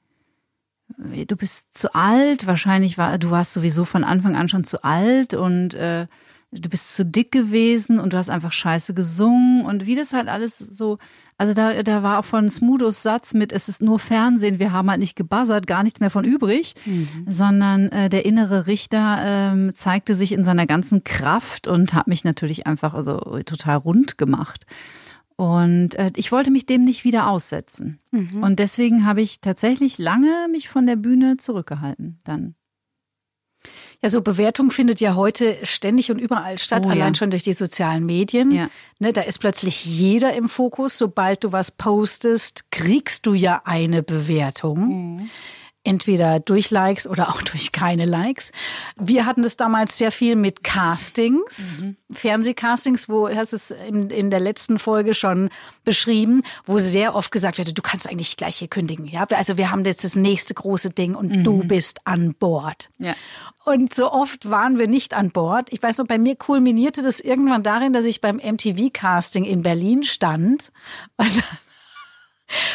du 0.97 1.35
bist 1.35 1.73
zu 1.73 1.93
alt, 1.93 2.47
wahrscheinlich 2.47 2.97
war 2.97 3.17
du 3.17 3.31
warst 3.31 3.53
sowieso 3.53 3.85
von 3.85 4.03
Anfang 4.03 4.35
an 4.35 4.47
schon 4.47 4.63
zu 4.63 4.83
alt 4.83 5.33
und 5.33 5.73
äh, 5.73 6.07
du 6.53 6.69
bist 6.69 6.95
zu 6.95 7.05
dick 7.05 7.31
gewesen 7.31 7.99
und 7.99 8.13
du 8.13 8.17
hast 8.17 8.29
einfach 8.29 8.51
scheiße 8.51 8.93
gesungen 8.93 9.65
und 9.65 9.85
wie 9.85 9.95
das 9.95 10.13
halt 10.13 10.27
alles 10.27 10.57
so 10.57 10.97
also 11.37 11.53
da, 11.53 11.81
da 11.81 12.03
war 12.03 12.19
auch 12.19 12.25
von 12.25 12.49
Smudos 12.49 13.01
Satz 13.01 13.33
mit, 13.33 13.51
es 13.51 13.67
ist 13.67 13.81
nur 13.81 13.99
Fernsehen, 13.99 14.59
wir 14.59 14.71
haben 14.71 14.89
halt 14.89 14.99
nicht 14.99 15.15
gebuzzert, 15.15 15.65
gar 15.67 15.83
nichts 15.83 15.99
mehr 15.99 16.11
von 16.11 16.23
übrig, 16.23 16.75
mhm. 16.85 17.25
sondern 17.27 17.89
äh, 17.89 18.09
der 18.09 18.25
innere 18.25 18.67
Richter 18.67 19.19
ähm, 19.23 19.73
zeigte 19.73 20.15
sich 20.15 20.31
in 20.31 20.43
seiner 20.43 20.67
ganzen 20.67 21.03
Kraft 21.03 21.67
und 21.67 21.93
hat 21.93 22.07
mich 22.07 22.23
natürlich 22.23 22.67
einfach 22.67 22.93
also, 22.93 23.17
total 23.45 23.77
rund 23.77 24.17
gemacht. 24.17 24.65
Und 25.35 25.95
äh, 25.95 26.11
ich 26.15 26.31
wollte 26.31 26.51
mich 26.51 26.67
dem 26.67 26.83
nicht 26.83 27.03
wieder 27.03 27.27
aussetzen. 27.27 27.99
Mhm. 28.11 28.43
Und 28.43 28.59
deswegen 28.59 29.05
habe 29.05 29.21
ich 29.21 29.41
tatsächlich 29.41 29.97
lange 29.97 30.47
mich 30.51 30.69
von 30.69 30.85
der 30.85 30.95
Bühne 30.95 31.37
zurückgehalten 31.37 32.19
dann. 32.23 32.55
Ja, 34.03 34.09
so 34.09 34.21
Bewertung 34.21 34.69
findet 34.69 34.99
ja 34.99 35.15
heute 35.15 35.57
ständig 35.63 36.11
und 36.11 36.19
überall 36.19 36.59
statt, 36.59 36.83
oh, 36.85 36.89
allein 36.89 37.13
ja. 37.13 37.15
schon 37.15 37.31
durch 37.31 37.43
die 37.43 37.53
sozialen 37.53 38.05
Medien. 38.05 38.51
Ja. 38.51 38.69
Ne, 38.99 39.13
da 39.13 39.21
ist 39.21 39.39
plötzlich 39.39 39.85
jeder 39.85 40.33
im 40.33 40.49
Fokus. 40.49 40.97
Sobald 40.97 41.45
du 41.45 41.53
was 41.53 41.71
postest, 41.71 42.69
kriegst 42.69 43.25
du 43.25 43.33
ja 43.33 43.61
eine 43.63 44.03
Bewertung. 44.03 45.19
Mhm 45.19 45.29
entweder 45.83 46.39
durch 46.39 46.71
Likes 46.71 47.07
oder 47.07 47.29
auch 47.29 47.41
durch 47.51 47.71
keine 47.71 48.05
Likes. 48.05 48.51
Wir 48.95 49.25
hatten 49.25 49.43
das 49.43 49.57
damals 49.57 49.97
sehr 49.97 50.11
viel 50.11 50.35
mit 50.35 50.63
Castings, 50.63 51.83
mhm. 51.83 51.97
Fernsehcastings, 52.11 53.09
wo 53.09 53.29
hast 53.29 53.53
es 53.53 53.71
in, 53.71 54.09
in 54.09 54.29
der 54.29 54.39
letzten 54.39 54.79
Folge 54.79 55.13
schon 55.13 55.49
beschrieben, 55.83 56.43
wo 56.65 56.79
sehr 56.79 57.15
oft 57.15 57.31
gesagt 57.31 57.57
wird, 57.57 57.77
du 57.77 57.81
kannst 57.81 58.09
eigentlich 58.09 58.37
gleich 58.37 58.57
hier 58.57 58.67
kündigen. 58.67 59.07
Ja, 59.07 59.25
also 59.29 59.57
wir 59.57 59.71
haben 59.71 59.83
jetzt 59.85 60.03
das 60.03 60.15
nächste 60.15 60.53
große 60.53 60.91
Ding 60.91 61.15
und 61.15 61.31
mhm. 61.31 61.43
du 61.43 61.59
bist 61.63 61.99
an 62.05 62.33
Bord. 62.33 62.89
Ja. 62.99 63.15
Und 63.65 63.93
so 63.93 64.11
oft 64.11 64.49
waren 64.49 64.77
wir 64.77 64.87
nicht 64.87 65.13
an 65.13 65.31
Bord. 65.31 65.69
Ich 65.71 65.81
weiß 65.81 65.99
noch, 65.99 66.07
bei 66.07 66.17
mir 66.17 66.35
kulminierte 66.35 67.01
das 67.01 67.21
irgendwann 67.21 67.63
darin, 67.63 67.93
dass 67.93 68.03
ich 68.03 68.19
beim 68.19 68.37
MTV-Casting 68.37 69.45
in 69.45 69.63
Berlin 69.63 70.03
stand. 70.03 70.71
Und 71.15 71.43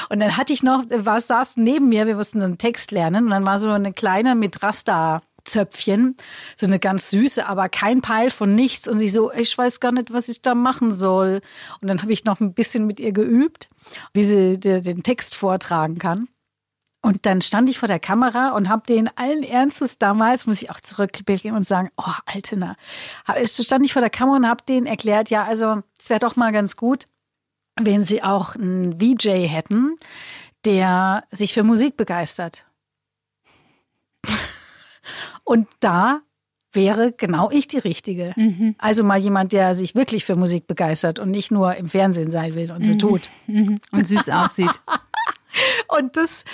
und 0.08 0.20
dann 0.20 0.36
hatte 0.36 0.52
ich 0.52 0.62
noch, 0.62 0.84
was 0.88 1.26
saß 1.26 1.56
neben 1.58 1.88
mir, 1.88 2.06
wir 2.06 2.16
mussten 2.16 2.42
einen 2.42 2.58
Text 2.58 2.90
lernen 2.90 3.24
und 3.24 3.30
dann 3.30 3.46
war 3.46 3.58
so 3.58 3.68
eine 3.68 3.92
kleine 3.92 4.34
mit 4.34 4.62
Rasta 4.62 5.22
Zöpfchen, 5.44 6.16
so 6.56 6.66
eine 6.66 6.78
ganz 6.78 7.10
süße, 7.10 7.46
aber 7.46 7.68
kein 7.68 8.02
Peil 8.02 8.30
von 8.30 8.54
nichts. 8.54 8.86
Und 8.86 8.98
sie 8.98 9.08
so, 9.08 9.32
ich 9.32 9.56
weiß 9.56 9.80
gar 9.80 9.92
nicht, 9.92 10.12
was 10.12 10.28
ich 10.28 10.42
da 10.42 10.54
machen 10.54 10.92
soll. 10.94 11.40
Und 11.80 11.88
dann 11.88 12.02
habe 12.02 12.12
ich 12.12 12.24
noch 12.24 12.40
ein 12.40 12.54
bisschen 12.54 12.86
mit 12.86 13.00
ihr 13.00 13.12
geübt, 13.12 13.68
wie 14.12 14.24
sie 14.24 14.58
den 14.58 15.02
Text 15.02 15.34
vortragen 15.34 15.98
kann. 15.98 16.28
Und 17.00 17.26
dann 17.26 17.40
stand 17.40 17.70
ich 17.70 17.78
vor 17.78 17.88
der 17.88 18.00
Kamera 18.00 18.50
und 18.50 18.68
habe 18.68 18.82
den 18.86 19.08
allen 19.16 19.44
Ernstes 19.44 19.98
damals, 19.98 20.46
muss 20.46 20.60
ich 20.62 20.70
auch 20.70 20.80
zurückblicken 20.80 21.54
und 21.54 21.64
sagen, 21.64 21.90
oh, 21.96 22.12
Altena. 22.26 22.76
Stand 23.44 23.86
ich 23.86 23.92
vor 23.92 24.02
der 24.02 24.10
Kamera 24.10 24.36
und 24.36 24.48
habe 24.48 24.64
denen 24.68 24.86
erklärt, 24.86 25.30
ja, 25.30 25.44
also 25.44 25.82
es 25.98 26.10
wäre 26.10 26.20
doch 26.20 26.36
mal 26.36 26.52
ganz 26.52 26.76
gut, 26.76 27.06
wenn 27.80 28.02
sie 28.02 28.22
auch 28.22 28.54
einen 28.54 29.00
VJ 29.00 29.46
hätten, 29.46 29.96
der 30.64 31.24
sich 31.30 31.54
für 31.54 31.62
Musik 31.62 31.96
begeistert. 31.96 32.66
Und 35.44 35.68
da 35.80 36.20
wäre 36.72 37.12
genau 37.12 37.50
ich 37.50 37.66
die 37.66 37.78
Richtige. 37.78 38.32
Mhm. 38.36 38.74
Also 38.78 39.02
mal 39.04 39.18
jemand, 39.18 39.52
der 39.52 39.74
sich 39.74 39.94
wirklich 39.94 40.24
für 40.24 40.36
Musik 40.36 40.66
begeistert 40.66 41.18
und 41.18 41.30
nicht 41.30 41.50
nur 41.50 41.74
im 41.76 41.88
Fernsehen 41.88 42.30
sein 42.30 42.54
will 42.54 42.70
und 42.70 42.84
so 42.84 42.92
mhm. 42.92 42.98
tut. 42.98 43.30
Mhm. 43.46 43.80
Und 43.90 44.06
süß 44.06 44.28
aussieht. 44.32 44.70
und 45.88 46.16
das 46.16 46.44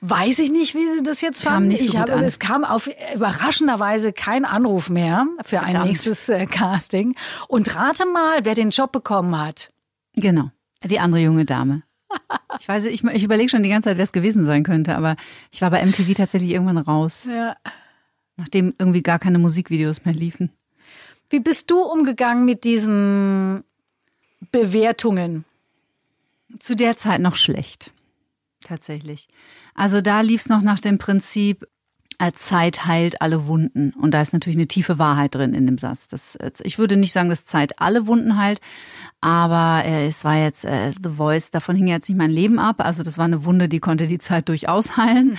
weiß 0.00 0.38
ich 0.38 0.50
nicht, 0.50 0.74
wie 0.74 0.88
sie 0.88 1.02
das 1.02 1.20
jetzt 1.20 1.44
fanden. 1.44 1.76
So 1.76 1.84
ich 1.84 1.98
habe, 1.98 2.14
an. 2.14 2.24
es 2.24 2.38
kam 2.38 2.64
auf 2.64 2.88
überraschenderweise 3.14 4.12
kein 4.12 4.44
Anruf 4.46 4.88
mehr 4.88 5.26
für 5.42 5.56
Verdammt. 5.56 5.76
ein 5.76 5.86
nächstes 5.88 6.28
äh, 6.30 6.46
Casting. 6.46 7.14
Und 7.48 7.74
rate 7.76 8.06
mal, 8.06 8.44
wer 8.44 8.54
den 8.54 8.70
Job 8.70 8.92
bekommen 8.92 9.38
hat. 9.38 9.72
Genau. 10.16 10.50
Die 10.84 10.98
andere 10.98 11.20
junge 11.20 11.44
Dame. 11.44 11.82
Ich 12.58 12.68
weiß, 12.68 12.84
ich, 12.84 13.04
ich 13.04 13.22
überlege 13.22 13.48
schon 13.48 13.62
die 13.62 13.68
ganze 13.68 13.88
Zeit, 13.88 13.96
wer 13.96 14.04
es 14.04 14.12
gewesen 14.12 14.44
sein 14.44 14.64
könnte, 14.64 14.96
aber 14.96 15.16
ich 15.52 15.62
war 15.62 15.70
bei 15.70 15.84
MTV 15.84 16.14
tatsächlich 16.14 16.50
irgendwann 16.50 16.78
raus. 16.78 17.26
Ja. 17.28 17.56
Nachdem 18.36 18.74
irgendwie 18.78 19.02
gar 19.02 19.18
keine 19.18 19.38
Musikvideos 19.38 20.04
mehr 20.04 20.14
liefen. 20.14 20.50
Wie 21.28 21.40
bist 21.40 21.70
du 21.70 21.80
umgegangen 21.80 22.44
mit 22.44 22.64
diesen 22.64 23.62
Bewertungen? 24.50 25.44
Zu 26.58 26.74
der 26.74 26.96
Zeit 26.96 27.20
noch 27.20 27.36
schlecht. 27.36 27.92
Tatsächlich. 28.60 29.28
Also 29.74 30.00
da 30.00 30.20
lief 30.20 30.40
es 30.40 30.48
noch 30.48 30.62
nach 30.62 30.80
dem 30.80 30.98
Prinzip, 30.98 31.66
Zeit 32.34 32.86
heilt 32.86 33.22
alle 33.22 33.46
Wunden. 33.46 33.92
Und 33.92 34.12
da 34.12 34.20
ist 34.20 34.32
natürlich 34.32 34.56
eine 34.56 34.68
tiefe 34.68 34.98
Wahrheit 34.98 35.34
drin 35.34 35.54
in 35.54 35.66
dem 35.66 35.78
Satz. 35.78 36.08
Das, 36.08 36.38
ich 36.62 36.78
würde 36.78 36.96
nicht 36.96 37.12
sagen, 37.12 37.30
dass 37.30 37.46
Zeit 37.46 37.80
alle 37.80 38.06
Wunden 38.06 38.36
heilt, 38.36 38.60
aber 39.20 39.84
äh, 39.84 40.08
es 40.08 40.24
war 40.24 40.36
jetzt 40.36 40.64
äh, 40.64 40.92
The 40.92 41.10
Voice, 41.16 41.50
davon 41.50 41.76
hing 41.76 41.86
jetzt 41.86 42.08
nicht 42.08 42.18
mein 42.18 42.30
Leben 42.30 42.58
ab. 42.58 42.76
Also 42.78 43.02
das 43.02 43.18
war 43.18 43.24
eine 43.24 43.44
Wunde, 43.44 43.68
die 43.68 43.80
konnte 43.80 44.06
die 44.06 44.18
Zeit 44.18 44.48
durchaus 44.48 44.96
heilen. 44.96 45.30
Mhm. 45.30 45.38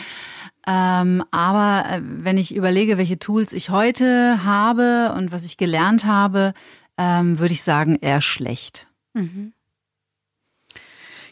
Ähm, 0.67 1.23
aber 1.31 1.89
äh, 1.89 2.01
wenn 2.03 2.38
ich 2.38 2.55
überlege, 2.55 2.97
welche 2.97 3.17
Tools 3.17 3.53
ich 3.53 3.69
heute 3.69 4.43
habe 4.43 5.13
und 5.17 5.31
was 5.31 5.43
ich 5.43 5.57
gelernt 5.57 6.05
habe, 6.05 6.53
ähm, 6.97 7.39
würde 7.39 7.53
ich 7.53 7.63
sagen, 7.63 7.95
eher 7.95 8.21
schlecht. 8.21 8.88
Mhm. 9.13 9.53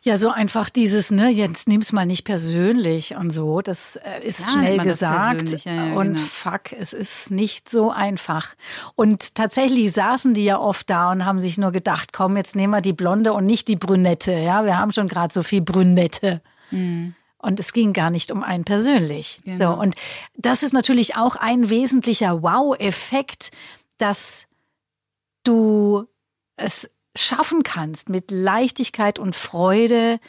Ja, 0.03 0.17
so 0.17 0.29
einfach 0.29 0.69
dieses, 0.69 1.11
ne, 1.11 1.29
jetzt 1.29 1.67
nimm's 1.67 1.91
mal 1.91 2.05
nicht 2.05 2.23
persönlich 2.23 3.15
und 3.15 3.31
so, 3.31 3.61
das 3.61 3.97
äh, 3.97 4.25
ist 4.25 4.47
ja, 4.47 4.53
schnell 4.53 4.77
gesagt. 4.79 5.65
Ja, 5.65 5.73
ja, 5.73 5.93
und 5.93 6.15
genau. 6.15 6.21
fuck, 6.21 6.71
es 6.71 6.93
ist 6.93 7.31
nicht 7.31 7.69
so 7.69 7.91
einfach. 7.91 8.55
Und 8.95 9.35
tatsächlich 9.35 9.91
saßen 9.91 10.33
die 10.33 10.45
ja 10.45 10.59
oft 10.59 10.89
da 10.89 11.11
und 11.11 11.25
haben 11.25 11.39
sich 11.39 11.57
nur 11.57 11.71
gedacht, 11.71 12.13
komm, 12.13 12.37
jetzt 12.37 12.55
nehmen 12.55 12.71
wir 12.71 12.81
die 12.81 12.93
Blonde 12.93 13.33
und 13.33 13.45
nicht 13.45 13.67
die 13.67 13.75
Brünette. 13.75 14.31
Ja, 14.31 14.65
wir 14.65 14.77
haben 14.77 14.93
schon 14.93 15.07
gerade 15.07 15.33
so 15.33 15.43
viel 15.43 15.61
Brünette. 15.61 16.41
Mhm. 16.71 17.15
Und 17.41 17.59
es 17.59 17.71
ging 17.71 17.93
gar 17.93 18.09
nicht 18.09 18.31
um 18.31 18.43
einen 18.43 18.65
persönlich. 18.65 19.39
Genau. 19.45 19.73
So, 19.75 19.81
und 19.81 19.95
das 20.35 20.61
ist 20.61 20.73
natürlich 20.73 21.15
auch 21.15 21.37
ein 21.37 21.69
wesentlicher 21.69 22.43
Wow-Effekt, 22.43 23.51
dass 23.97 24.47
du 25.43 26.05
es 26.57 26.89
schaffen 27.15 27.63
kannst, 27.63 28.09
mit 28.09 28.31
Leichtigkeit 28.31 29.19
und 29.19 29.35
Freude 29.35 30.19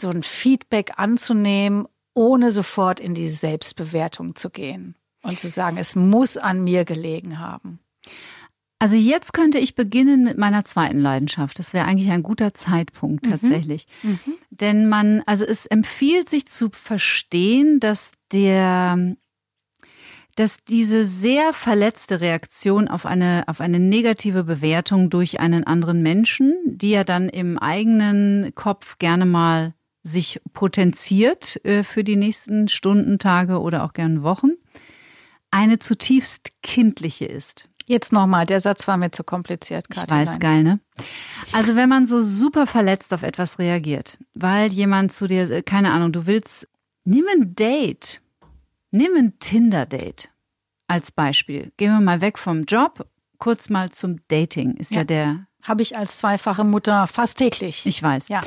so 0.00 0.10
ein 0.10 0.22
Feedback 0.22 0.92
anzunehmen, 0.96 1.86
ohne 2.14 2.50
sofort 2.50 3.00
in 3.00 3.14
die 3.14 3.28
Selbstbewertung 3.28 4.36
zu 4.36 4.50
gehen 4.50 4.94
und 5.22 5.38
zu 5.38 5.48
sagen, 5.48 5.76
es 5.76 5.96
muss 5.96 6.36
an 6.36 6.62
mir 6.62 6.84
gelegen 6.84 7.38
haben. 7.38 7.80
Also 8.78 8.96
jetzt 8.96 9.32
könnte 9.32 9.58
ich 9.58 9.74
beginnen 9.74 10.22
mit 10.22 10.36
meiner 10.36 10.64
zweiten 10.64 10.98
Leidenschaft. 10.98 11.58
Das 11.58 11.72
wäre 11.72 11.86
eigentlich 11.86 12.10
ein 12.10 12.22
guter 12.22 12.52
Zeitpunkt 12.52 13.26
mhm. 13.26 13.30
tatsächlich. 13.30 13.86
Mhm. 14.02 14.10
Mhm. 14.10 14.34
Denn 14.50 14.88
man, 14.88 15.22
also 15.24 15.46
es 15.46 15.64
empfiehlt 15.66 16.28
sich 16.28 16.46
zu 16.46 16.68
verstehen, 16.70 17.80
dass 17.80 18.12
der 18.32 19.16
dass 20.36 20.58
diese 20.64 21.04
sehr 21.04 21.52
verletzte 21.52 22.20
Reaktion 22.20 22.88
auf 22.88 23.06
eine, 23.06 23.44
auf 23.46 23.60
eine 23.60 23.80
negative 23.80 24.44
Bewertung 24.44 25.10
durch 25.10 25.40
einen 25.40 25.64
anderen 25.64 26.02
Menschen, 26.02 26.54
die 26.66 26.90
ja 26.90 27.04
dann 27.04 27.28
im 27.28 27.58
eigenen 27.58 28.54
Kopf 28.54 28.98
gerne 28.98 29.24
mal 29.24 29.74
sich 30.02 30.40
potenziert 30.52 31.64
äh, 31.64 31.82
für 31.82 32.04
die 32.04 32.16
nächsten 32.16 32.68
Stunden, 32.68 33.18
Tage 33.18 33.60
oder 33.60 33.82
auch 33.82 33.92
gern 33.92 34.22
Wochen, 34.22 34.50
eine 35.50 35.78
zutiefst 35.78 36.52
kindliche 36.62 37.24
ist. 37.24 37.68
Jetzt 37.86 38.12
nochmal, 38.12 38.46
der 38.46 38.60
Satz 38.60 38.86
war 38.88 38.96
mir 38.96 39.12
zu 39.12 39.24
kompliziert. 39.24 39.86
Ich 39.90 39.96
weiß, 39.96 40.38
geil, 40.38 40.64
ne? 40.64 40.80
Also 41.52 41.76
wenn 41.76 41.88
man 41.88 42.04
so 42.04 42.20
super 42.20 42.66
verletzt 42.66 43.14
auf 43.14 43.22
etwas 43.22 43.58
reagiert, 43.58 44.18
weil 44.34 44.70
jemand 44.70 45.12
zu 45.12 45.26
dir, 45.26 45.50
äh, 45.50 45.62
keine 45.62 45.92
Ahnung, 45.92 46.12
du 46.12 46.26
willst, 46.26 46.68
nimm 47.04 47.24
ein 47.32 47.54
Date 47.54 48.20
Nehmen 48.96 49.14
wir 49.14 49.22
ein 49.22 49.38
Tinder-Date 49.38 50.30
als 50.88 51.10
Beispiel. 51.12 51.72
Gehen 51.76 51.92
wir 51.92 52.00
mal 52.00 52.20
weg 52.20 52.38
vom 52.38 52.64
Job, 52.64 53.06
kurz 53.38 53.68
mal 53.68 53.90
zum 53.90 54.20
Dating. 54.28 54.74
Ist 54.76 54.92
ja, 54.92 54.98
Ja. 54.98 55.04
der, 55.04 55.46
Habe 55.64 55.82
ich 55.82 55.96
als 55.96 56.18
zweifache 56.18 56.64
Mutter 56.64 57.06
fast 57.06 57.38
täglich. 57.38 57.84
ich 57.86 58.02
weiß. 58.02 58.28
ja. 58.28 58.40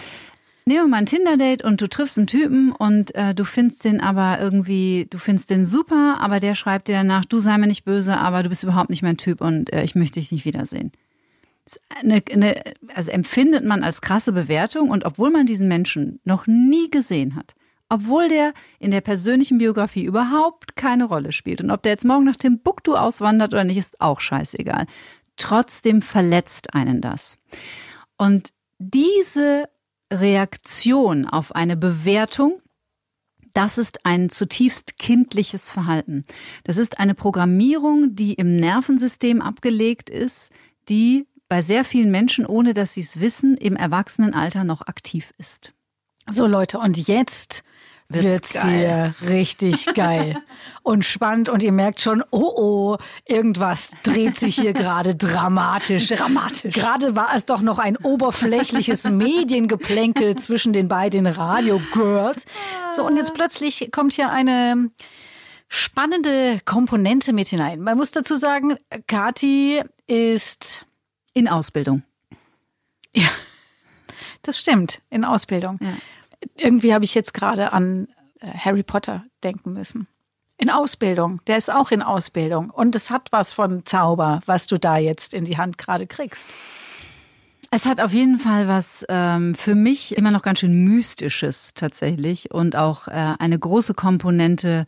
Nehmen 0.66 0.82
wir 0.84 0.88
mal 0.88 0.98
ein 0.98 1.06
Tinder-Date 1.08 1.64
und 1.64 1.82
du 1.82 1.90
triffst 1.90 2.18
einen 2.20 2.28
Typen 2.28 2.72
und 2.72 3.16
äh, 3.16 3.34
du 3.34 3.44
findest 3.44 3.84
den 3.86 4.02
aber 4.02 4.40
irgendwie, 4.40 5.08
du 5.10 5.18
findest 5.18 5.50
den 5.50 5.66
super, 5.66 6.18
aber 6.20 6.40
der 6.40 6.54
schreibt 6.54 6.88
dir 6.88 6.94
danach, 6.94 7.26
du 7.26 7.40
sei 7.40 7.58
mir 7.58 7.66
nicht 7.66 7.86
böse, 7.86 8.16
aber 8.18 8.44
du 8.44 8.50
bist 8.50 8.62
überhaupt 8.64 8.92
nicht 8.92 9.02
mein 9.02 9.18
Typ 9.18 9.42
und 9.42 9.74
äh, 9.74 9.84
ich 9.84 9.96
möchte 9.96 10.20
dich 10.20 10.32
nicht 10.32 10.46
wiedersehen. 10.46 10.92
Eine, 12.04 12.22
eine, 12.32 12.62
also 12.94 13.10
empfindet 13.12 13.64
man 13.66 13.84
als 13.84 14.02
krasse 14.02 14.32
Bewertung 14.32 14.90
und 14.92 15.06
obwohl 15.06 15.32
man 15.32 15.48
diesen 15.48 15.68
Menschen 15.68 16.20
noch 16.24 16.46
nie 16.46 16.90
gesehen 16.92 17.36
hat, 17.36 17.56
obwohl 17.90 18.30
der 18.30 18.54
in 18.80 18.92
der 18.92 19.02
persönlichen 19.02 19.58
Biografie 19.58 20.04
überhaupt 20.04 20.76
keine 20.76 21.06
Rolle 21.06 21.32
spielt 21.32 21.62
und 21.62 21.72
ob 21.72 21.82
der 21.84 21.94
jetzt 21.94 22.06
morgen 22.06 22.24
nach 22.24 22.36
Timbuktu 22.36 22.96
auswandert 22.96 23.54
oder 23.54 23.64
nicht, 23.64 23.78
ist 23.78 24.00
auch 24.00 24.22
scheißegal. 24.22 24.86
Trotzdem 25.38 26.02
verletzt 26.02 26.74
einen 26.74 27.02
das. 27.02 27.38
Und 28.18 28.50
diese 28.78 29.70
Reaktion 30.12 31.28
auf 31.28 31.56
eine 31.56 31.78
Bewertung, 31.78 32.62
das 33.54 33.78
ist 33.78 34.06
ein 34.06 34.30
zutiefst 34.30 34.98
kindliches 34.98 35.72
Verhalten. 35.72 36.26
Das 36.64 36.78
ist 36.78 37.00
eine 37.00 37.16
Programmierung, 37.16 38.16
die 38.16 38.34
im 38.34 38.56
Nervensystem 38.56 39.42
abgelegt 39.42 40.10
ist, 40.10 40.52
die 40.88 41.28
bei 41.48 41.62
sehr 41.62 41.84
vielen 41.84 42.12
Menschen, 42.12 42.46
ohne 42.46 42.74
dass 42.74 42.94
sie 42.94 43.02
es 43.02 43.20
wissen, 43.20 43.58
im 43.58 43.76
Erwachsenenalter 43.76 44.64
noch 44.64 44.82
aktiv 44.82 45.34
ist. 45.38 45.74
So 46.30 46.46
Leute, 46.46 46.78
und 46.78 47.08
jetzt 47.08 47.64
Wird's 48.12 48.26
wird's 48.26 48.54
geil. 48.54 49.14
hier 49.22 49.30
richtig 49.30 49.86
geil 49.94 50.42
und 50.82 51.06
spannend 51.06 51.48
und 51.48 51.62
ihr 51.62 51.72
merkt 51.72 52.00
schon, 52.00 52.24
oh 52.32 52.52
oh, 52.56 52.98
irgendwas 53.28 53.92
dreht 54.02 54.38
sich 54.38 54.56
hier 54.56 54.74
gerade 54.74 55.16
dramatisch. 55.16 56.08
Dramatisch. 56.08 56.74
Gerade 56.74 57.16
war 57.16 57.36
es 57.36 57.46
doch 57.46 57.62
noch 57.62 57.78
ein 57.78 57.98
oberflächliches 57.98 59.04
Mediengeplänkel 59.10 60.36
zwischen 60.38 60.74
den 60.74 60.88
beiden 60.88 61.28
Radio-Girls. 61.28 62.46
So, 62.92 63.06
und 63.06 63.16
jetzt 63.16 63.36
plötzlich 63.36 63.90
kommt 63.92 64.14
hier 64.14 64.32
eine 64.32 64.90
spannende 65.68 66.60
Komponente 66.66 67.32
mit 67.32 67.50
hinein. 67.50 67.80
Man 67.80 67.96
muss 67.96 68.12
dazu 68.12 68.36
sagen, 68.36 68.78
Kati 69.06 69.84
ist 70.08 70.88
In 71.36 71.48
Ausbildung. 71.48 72.02
ja, 73.14 73.30
das 74.42 74.58
stimmt, 74.60 75.02
in 75.12 75.24
Ausbildung. 75.26 75.78
Ja. 75.80 75.94
Irgendwie 76.58 76.94
habe 76.94 77.06
ich 77.06 77.16
jetzt 77.16 77.34
gerade 77.34 77.74
an 77.74 78.08
äh, 78.40 78.48
Harry 78.48 78.84
Potter 78.84 79.26
denken 79.44 79.74
müssen. 79.74 80.08
In 80.58 80.70
Ausbildung, 80.70 81.42
der 81.48 81.58
ist 81.58 81.72
auch 81.72 81.92
in 81.92 82.02
Ausbildung. 82.02 82.70
Und 82.70 82.96
es 82.96 83.12
hat 83.12 83.32
was 83.32 83.54
von 83.54 83.86
Zauber, 83.86 84.42
was 84.46 84.68
du 84.68 84.78
da 84.78 84.98
jetzt 84.98 85.34
in 85.34 85.46
die 85.46 85.58
Hand 85.58 85.78
gerade 85.78 86.06
kriegst. 86.06 86.54
Es 87.72 87.86
hat 87.86 88.02
auf 88.02 88.12
jeden 88.12 88.40
Fall 88.40 88.68
was 88.68 89.06
ähm, 89.10 89.54
für 89.54 89.76
mich 89.76 90.18
immer 90.18 90.32
noch 90.32 90.42
ganz 90.42 90.60
schön 90.60 90.84
Mystisches 90.86 91.74
tatsächlich 91.76 92.52
und 92.52 92.76
auch 92.76 93.08
äh, 93.08 93.36
eine 93.40 93.60
große 93.60 93.94
Komponente 93.94 94.86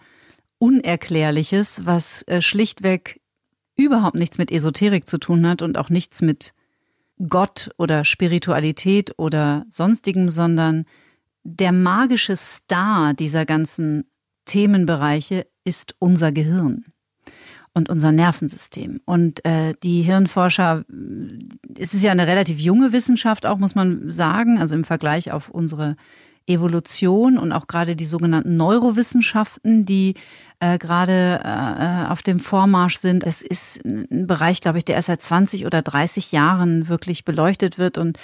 Unerklärliches, 0.58 1.86
was 1.86 2.24
äh, 2.28 2.42
schlichtweg 2.42 3.22
überhaupt 3.76 4.16
nichts 4.16 4.38
mit 4.38 4.52
Esoterik 4.52 5.08
zu 5.08 5.20
tun 5.20 5.48
hat 5.48 5.62
und 5.62 5.78
auch 5.78 5.90
nichts 5.90 6.22
mit 6.22 6.54
Gott 7.30 7.72
oder 7.78 8.04
Spiritualität 8.04 9.14
oder 9.18 9.66
sonstigem, 9.70 10.30
sondern 10.30 10.86
der 11.44 11.72
magische 11.72 12.36
Star 12.36 13.14
dieser 13.14 13.46
ganzen 13.46 14.06
Themenbereiche 14.46 15.48
ist 15.64 15.96
unser 16.00 16.32
Gehirn 16.32 16.86
und 17.74 17.90
unser 17.90 18.12
Nervensystem. 18.12 19.02
Und 19.06 19.46
äh, 19.46 19.74
die 19.84 20.02
Hirnforscher, 20.02 20.84
es 21.78 21.94
ist 21.94 22.04
ja 22.04 22.12
eine 22.12 22.28
relativ 22.28 22.60
junge 22.60 22.92
Wissenschaft 22.92 23.46
auch, 23.46 23.58
muss 23.58 23.76
man 23.76 24.10
sagen, 24.10 24.60
also 24.60 24.76
im 24.76 24.84
Vergleich 24.84 25.32
auf 25.32 25.50
unsere 25.50 25.96
Evolution 26.48 27.38
und 27.38 27.52
auch 27.52 27.68
gerade 27.68 27.96
die 27.96 28.06
sogenannten 28.06 28.58
Neurowissenschaften, 28.58 29.86
die 29.86 30.16
äh, 30.60 30.78
gerade 30.80 31.40
äh, 31.44 32.12
auf 32.12 32.24
dem 32.24 32.40
Vormarsch 32.40 32.98
sind. 32.98 33.24
Es 33.24 33.42
ist 33.42 33.86
ein 33.86 34.28
Bereich, 34.28 34.60
glaube 34.60 34.80
ich, 34.80 34.86
der 34.86 34.96
erst 34.96 35.08
seit 35.08 35.22
20 35.22 35.66
oder 35.66 35.82
30 35.82 36.32
Jahren 36.32 36.90
wirklich 36.90 37.26
beleuchtet 37.26 37.78
wird 37.78 37.98
und 37.98 38.18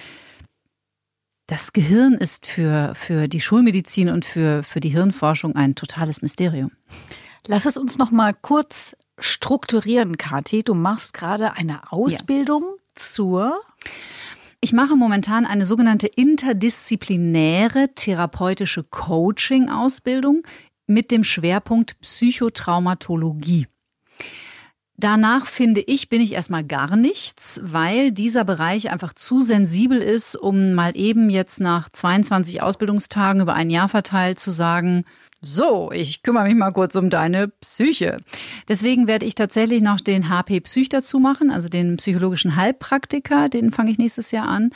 das 1.47 1.71
Gehirn 1.71 2.13
ist 2.13 2.45
für, 2.45 2.93
für 2.95 3.27
die 3.27 3.39
Schulmedizin 3.39 4.09
und 4.09 4.25
für, 4.25 4.63
für 4.63 4.81
die 4.81 4.89
Hirnforschung 4.89 5.55
ein 5.55 5.75
totales 5.75 6.21
Mysterium. 6.21 6.71
Lass 7.47 7.65
es 7.65 7.77
uns 7.77 7.97
noch 7.97 8.11
mal 8.11 8.33
kurz 8.33 8.97
strukturieren, 9.17 10.17
Kathi. 10.17 10.63
Du 10.63 10.73
machst 10.73 11.13
gerade 11.13 11.53
eine 11.53 11.91
Ausbildung 11.91 12.63
zur 12.95 13.59
Ich 14.59 14.73
mache 14.73 14.97
momentan 14.97 15.45
eine 15.45 15.65
sogenannte 15.65 16.07
interdisziplinäre 16.07 17.89
therapeutische 17.95 18.83
Coaching-Ausbildung 18.83 20.43
mit 20.85 21.11
dem 21.11 21.23
Schwerpunkt 21.23 21.99
Psychotraumatologie. 22.01 23.67
Danach 24.99 25.45
finde 25.45 25.81
ich, 25.81 26.09
bin 26.09 26.21
ich 26.21 26.33
erstmal 26.33 26.63
gar 26.63 26.95
nichts, 26.95 27.61
weil 27.63 28.11
dieser 28.11 28.43
Bereich 28.43 28.89
einfach 28.89 29.13
zu 29.13 29.41
sensibel 29.41 30.01
ist, 30.01 30.35
um 30.35 30.73
mal 30.73 30.97
eben 30.97 31.29
jetzt 31.29 31.59
nach 31.59 31.89
22 31.89 32.63
Ausbildungstagen 32.63 33.43
über 33.43 33.53
ein 33.53 33.69
Jahr 33.69 33.89
verteilt 33.89 34.39
zu 34.39 34.49
sagen, 34.49 35.05
so, 35.39 35.91
ich 35.91 36.23
kümmere 36.23 36.45
mich 36.45 36.55
mal 36.55 36.71
kurz 36.71 36.95
um 36.95 37.11
deine 37.11 37.47
Psyche. 37.47 38.17
Deswegen 38.67 39.07
werde 39.07 39.27
ich 39.27 39.35
tatsächlich 39.35 39.83
noch 39.83 40.01
den 40.01 40.29
HP 40.29 40.61
Psych 40.61 40.89
dazu 40.89 41.19
machen, 41.19 41.51
also 41.51 41.69
den 41.69 41.97
psychologischen 41.97 42.55
Heilpraktiker, 42.55 43.49
den 43.49 43.71
fange 43.71 43.91
ich 43.91 43.99
nächstes 43.99 44.31
Jahr 44.31 44.47
an. 44.47 44.71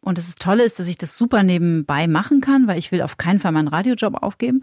Und 0.00 0.16
das 0.16 0.36
Tolle 0.36 0.62
ist, 0.62 0.78
dass 0.78 0.88
ich 0.88 0.96
das 0.96 1.18
super 1.18 1.42
nebenbei 1.42 2.06
machen 2.06 2.40
kann, 2.40 2.66
weil 2.66 2.78
ich 2.78 2.92
will 2.92 3.02
auf 3.02 3.18
keinen 3.18 3.40
Fall 3.40 3.52
meinen 3.52 3.68
Radiojob 3.68 4.22
aufgeben. 4.22 4.62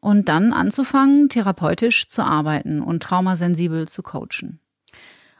Und 0.00 0.28
dann 0.28 0.52
anzufangen, 0.52 1.28
therapeutisch 1.28 2.06
zu 2.06 2.22
arbeiten 2.22 2.80
und 2.82 3.02
traumasensibel 3.02 3.88
zu 3.88 4.02
coachen. 4.02 4.60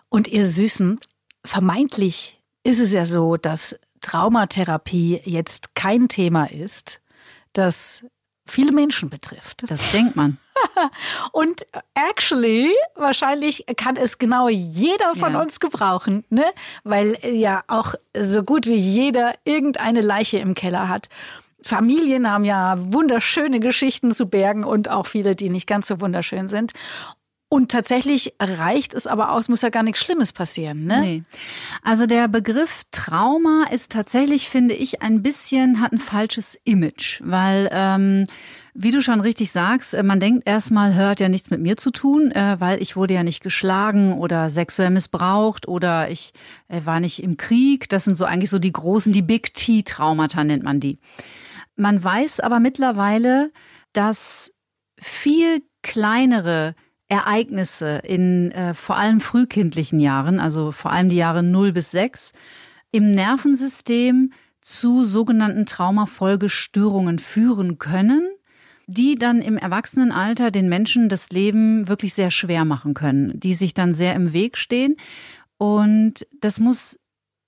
Und 0.09 0.27
ihr 0.29 0.45
Süßen, 0.45 0.99
vermeintlich 1.45 2.43
ist 2.65 2.81
es 2.81 2.93
ja 2.93 3.07
so, 3.07 3.37
dass 3.37 3.79
Traumatherapie 4.01 5.21
jetzt 5.25 5.75
kein 5.75 6.09
Thema 6.09 6.51
ist, 6.51 7.01
das 7.53 8.05
viele 8.47 8.73
Menschen 8.73 9.11
betrifft. 9.11 9.65
Das 9.69 9.93
denkt 9.93 10.17
man. 10.17 10.39
Und 11.33 11.67
actually, 11.95 12.73
wahrscheinlich 12.95 13.65
kann 13.77 13.97
es 13.97 14.19
genau 14.19 14.49
jeder 14.49 15.15
von 15.15 15.35
Ja. 15.35 15.41
uns 15.43 15.61
gebrauchen, 15.61 16.25
ne? 16.31 16.45
Weil 16.85 17.19
ja 17.25 17.63
auch 17.69 17.95
so 18.17 18.43
gut 18.43 18.67
wie 18.67 18.77
jeder 18.77 19.35
irgendeine 19.45 20.01
Leiche 20.01 20.39
im 20.39 20.55
Keller 20.55 20.89
hat. 20.89 21.09
Familien 21.63 22.31
haben 22.31 22.45
ja 22.45 22.77
wunderschöne 22.79 23.61
Geschichten 23.61 24.13
zu 24.13 24.29
bergen 24.29 24.65
und 24.65 24.91
auch 24.91 25.07
viele, 25.07 25.35
die 25.35 25.51
nicht 25.51 25.67
ganz 25.67 25.89
so 25.89 26.01
wunderschön 26.01 26.49
sind. 26.49 26.73
Und 27.51 27.71
tatsächlich 27.71 28.35
reicht 28.39 28.93
es 28.93 29.07
aber 29.07 29.33
aus, 29.33 29.49
muss 29.49 29.63
ja 29.63 29.71
gar 29.71 29.83
nichts 29.83 30.01
Schlimmes 30.03 30.35
passieren, 30.35 30.85
ne? 30.85 31.01
Nee. 31.01 31.23
Also 31.83 32.05
der 32.05 32.29
Begriff 32.29 32.83
Trauma 32.93 33.65
ist 33.73 33.91
tatsächlich, 33.91 34.51
finde 34.51 34.75
ich, 34.75 35.01
ein 35.01 35.23
bisschen, 35.23 35.81
hat 35.81 35.93
ein 35.93 35.99
falsches 35.99 36.59
Image, 36.65 37.23
weil, 37.25 37.71
ähm, 37.73 38.25
wie 38.75 38.91
du 38.91 39.01
schon 39.01 39.21
richtig 39.21 39.51
sagst, 39.51 39.95
äh, 39.95 40.03
man 40.03 40.21
denkt 40.21 40.47
erstmal, 40.47 40.93
hört 40.93 41.21
ja 41.21 41.31
nichts 41.31 41.49
mit 41.49 41.61
mir 41.61 41.79
zu 41.79 41.91
tun, 41.91 42.33
äh, 42.33 42.57
weil 42.59 42.83
ich 42.83 42.97
wurde 42.97 43.15
ja 43.15 43.23
nicht 43.23 43.43
geschlagen 43.43 44.13
oder 44.13 44.51
sexuell 44.51 44.91
missbraucht 44.91 45.67
oder 45.67 46.11
ich 46.11 46.35
äh, 46.69 46.83
war 46.85 47.01
nicht 47.01 47.23
im 47.23 47.39
Krieg. 47.39 47.89
Das 47.89 48.05
sind 48.05 48.15
so 48.15 48.27
eigentlich 48.27 48.51
so 48.51 48.59
die 48.59 48.73
großen, 48.73 49.11
die 49.11 49.23
Big 49.23 49.55
T-Traumata 49.55 50.45
nennt 50.45 50.65
man 50.65 50.81
die. 50.81 50.99
Man 51.79 52.03
weiß 52.03 52.41
aber 52.41 52.59
mittlerweile, 52.59 53.53
dass 53.93 54.53
viel 55.01 55.63
kleinere 55.83 56.75
Ereignisse 57.07 58.01
in 58.05 58.51
äh, 58.51 58.75
vor 58.75 58.97
allem 58.97 59.21
frühkindlichen 59.21 60.01
Jahren, 60.01 60.41
also 60.41 60.73
vor 60.73 60.91
allem 60.91 61.09
die 61.09 61.17
Jahre 61.17 61.45
0 61.45 61.73
bis 61.73 61.93
6, 61.93 62.33
im 62.91 63.13
Nervensystem 63.13 64.33
zu 64.61 65.05
sogenannten 65.05 65.67
Traumafolgestörungen 65.67 67.21
führen 67.21 67.79
können, 67.79 68.29
die 68.89 69.15
dann 69.15 69.41
im 69.41 69.57
Erwachsenenalter 69.57 70.51
den 70.51 70.69
Menschen 70.69 71.09
das 71.09 71.31
Leben 71.31 71.87
wirklich 71.87 72.13
sehr 72.13 72.33
schwer 72.33 72.65
machen 72.65 72.93
können, 72.93 73.39
die 73.39 73.55
sich 73.55 73.73
dann 73.73 73.95
sehr 73.95 74.17
im 74.17 74.33
Weg 74.33 74.59
stehen. 74.59 74.97
Und 75.59 76.27
das 76.41 76.59
muss 76.59 76.99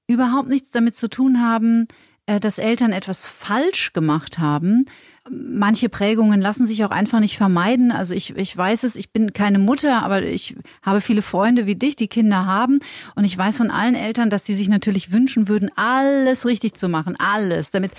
überhaupt 0.07 0.49
nichts 0.49 0.71
damit 0.71 0.95
zu 0.95 1.09
tun 1.09 1.41
haben, 1.41 1.87
dass 2.27 2.59
Eltern 2.59 2.93
etwas 2.93 3.27
falsch 3.27 3.93
gemacht 3.93 4.39
haben. 4.39 4.87
Manche 5.29 5.89
Prägungen 5.89 6.41
lassen 6.41 6.67
sich 6.67 6.85
auch 6.85 6.91
einfach 6.91 7.21
nicht 7.21 7.37
vermeiden. 7.37 7.93
Also 7.93 8.15
ich, 8.15 8.37
ich 8.37 8.57
weiß 8.57 8.85
es, 8.85 8.97
ich 8.97 9.13
bin 9.13 9.33
keine 9.33 9.59
Mutter, 9.59 10.03
aber 10.03 10.23
ich 10.23 10.57
habe 10.83 11.01
viele 11.01 11.23
Freunde 11.23 11.67
wie 11.67 11.77
dich, 11.77 11.97
die 11.97 12.09
Kinder 12.09 12.47
haben. 12.47 12.81
Und 13.17 13.25
ich 13.25 13.37
weiß 13.37 13.57
von 13.57 13.71
allen 13.71 13.95
Eltern, 13.95 14.31
dass 14.31 14.47
sie 14.47 14.55
sich 14.55 14.69
natürlich 14.69 15.13
wünschen 15.13 15.49
würden, 15.49 15.71
alles 15.77 16.47
richtig 16.47 16.75
zu 16.75 16.89
machen, 16.89 17.17
alles, 17.19 17.71
damit 17.71 17.93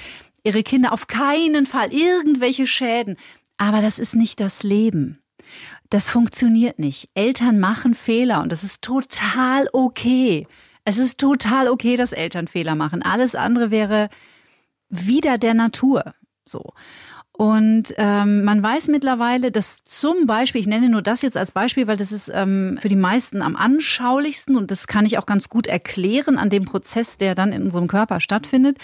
ihre 0.43 0.63
Kinder 0.63 0.93
auf 0.93 1.07
keinen 1.07 1.65
Fall 1.65 1.93
irgendwelche 1.93 2.67
Schäden. 2.67 3.17
Aber 3.57 3.81
das 3.81 3.99
ist 3.99 4.15
nicht 4.15 4.39
das 4.39 4.63
Leben. 4.63 5.19
Das 5.89 6.10
funktioniert 6.10 6.79
nicht. 6.79 7.10
Eltern 7.15 7.60
machen 7.60 7.93
Fehler 7.93 8.41
und 8.41 8.51
das 8.51 8.63
ist 8.63 8.81
total 8.81 9.67
okay. 9.73 10.47
Es 10.85 10.97
ist 10.97 11.19
total 11.19 11.67
okay, 11.67 11.95
dass 11.95 12.11
Eltern 12.11 12.47
Fehler 12.47 12.75
machen. 12.75 13.01
Alles 13.03 13.35
andere 13.35 13.71
wäre 13.71 14.09
wieder 14.89 15.37
der 15.37 15.53
Natur. 15.53 16.13
So. 16.45 16.73
Und 17.33 17.93
ähm, 17.97 18.43
man 18.43 18.61
weiß 18.61 18.89
mittlerweile, 18.89 19.51
dass 19.51 19.83
zum 19.83 20.27
Beispiel, 20.27 20.61
ich 20.61 20.67
nenne 20.67 20.89
nur 20.89 21.01
das 21.01 21.21
jetzt 21.21 21.37
als 21.37 21.51
Beispiel, 21.51 21.87
weil 21.87 21.97
das 21.97 22.11
ist 22.11 22.29
ähm, 22.33 22.77
für 22.79 22.89
die 22.89 22.95
meisten 22.95 23.41
am 23.41 23.55
anschaulichsten 23.55 24.57
und 24.57 24.69
das 24.69 24.85
kann 24.85 25.05
ich 25.05 25.17
auch 25.17 25.25
ganz 25.25 25.49
gut 25.49 25.65
erklären 25.65 26.37
an 26.37 26.49
dem 26.49 26.65
Prozess, 26.65 27.17
der 27.17 27.33
dann 27.33 27.53
in 27.53 27.63
unserem 27.63 27.87
Körper 27.87 28.19
stattfindet. 28.19 28.77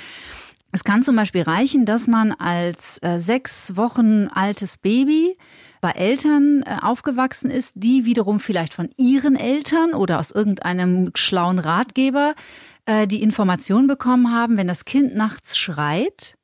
Es 0.71 0.83
kann 0.83 1.01
zum 1.01 1.15
Beispiel 1.15 1.43
reichen, 1.43 1.85
dass 1.85 2.07
man 2.07 2.31
als 2.31 2.99
äh, 3.01 3.19
sechs 3.19 3.75
Wochen 3.75 4.27
altes 4.27 4.77
Baby 4.77 5.37
bei 5.87 5.93
Eltern 5.93 6.63
äh, 6.65 6.79
aufgewachsen 6.81 7.49
ist, 7.49 7.75
die 7.77 8.03
wiederum 8.03 8.41
vielleicht 8.41 8.73
von 8.73 8.89
ihren 8.97 9.37
Eltern 9.37 9.93
oder 9.93 10.19
aus 10.19 10.31
irgendeinem 10.31 11.11
schlauen 11.15 11.59
Ratgeber 11.59 12.35
äh, 12.85 13.07
die 13.07 13.21
Information 13.21 13.87
bekommen 13.87 14.33
haben, 14.33 14.57
wenn 14.57 14.67
das 14.67 14.83
Kind 14.83 15.15
nachts 15.15 15.57
schreit, 15.57 16.35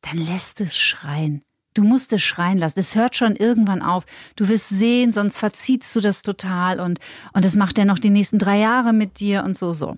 dann 0.00 0.18
lässt 0.18 0.60
es 0.60 0.76
schreien. 0.76 1.42
Du 1.74 1.84
musst 1.84 2.12
es 2.12 2.22
schreien 2.22 2.58
lassen. 2.58 2.80
Es 2.80 2.96
hört 2.96 3.14
schon 3.14 3.36
irgendwann 3.36 3.82
auf. 3.82 4.04
Du 4.34 4.48
wirst 4.48 4.68
sehen, 4.68 5.12
sonst 5.12 5.38
verziehst 5.38 5.94
du 5.94 6.00
das 6.00 6.22
total 6.22 6.80
und, 6.80 6.98
und 7.32 7.44
das 7.44 7.54
macht 7.54 7.78
er 7.78 7.84
noch 7.84 8.00
die 8.00 8.10
nächsten 8.10 8.40
drei 8.40 8.58
Jahre 8.58 8.92
mit 8.92 9.20
dir 9.20 9.44
und 9.44 9.56
so, 9.56 9.74
so. 9.74 9.94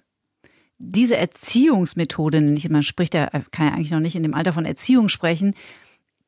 Diese 0.76 1.16
Erziehungsmethode, 1.16 2.42
man 2.68 2.82
spricht 2.82 3.14
ja, 3.14 3.30
kann 3.50 3.66
ja 3.66 3.72
eigentlich 3.72 3.92
noch 3.92 4.00
nicht 4.00 4.16
in 4.16 4.22
dem 4.22 4.34
Alter 4.34 4.52
von 4.52 4.66
Erziehung 4.66 5.08
sprechen, 5.08 5.54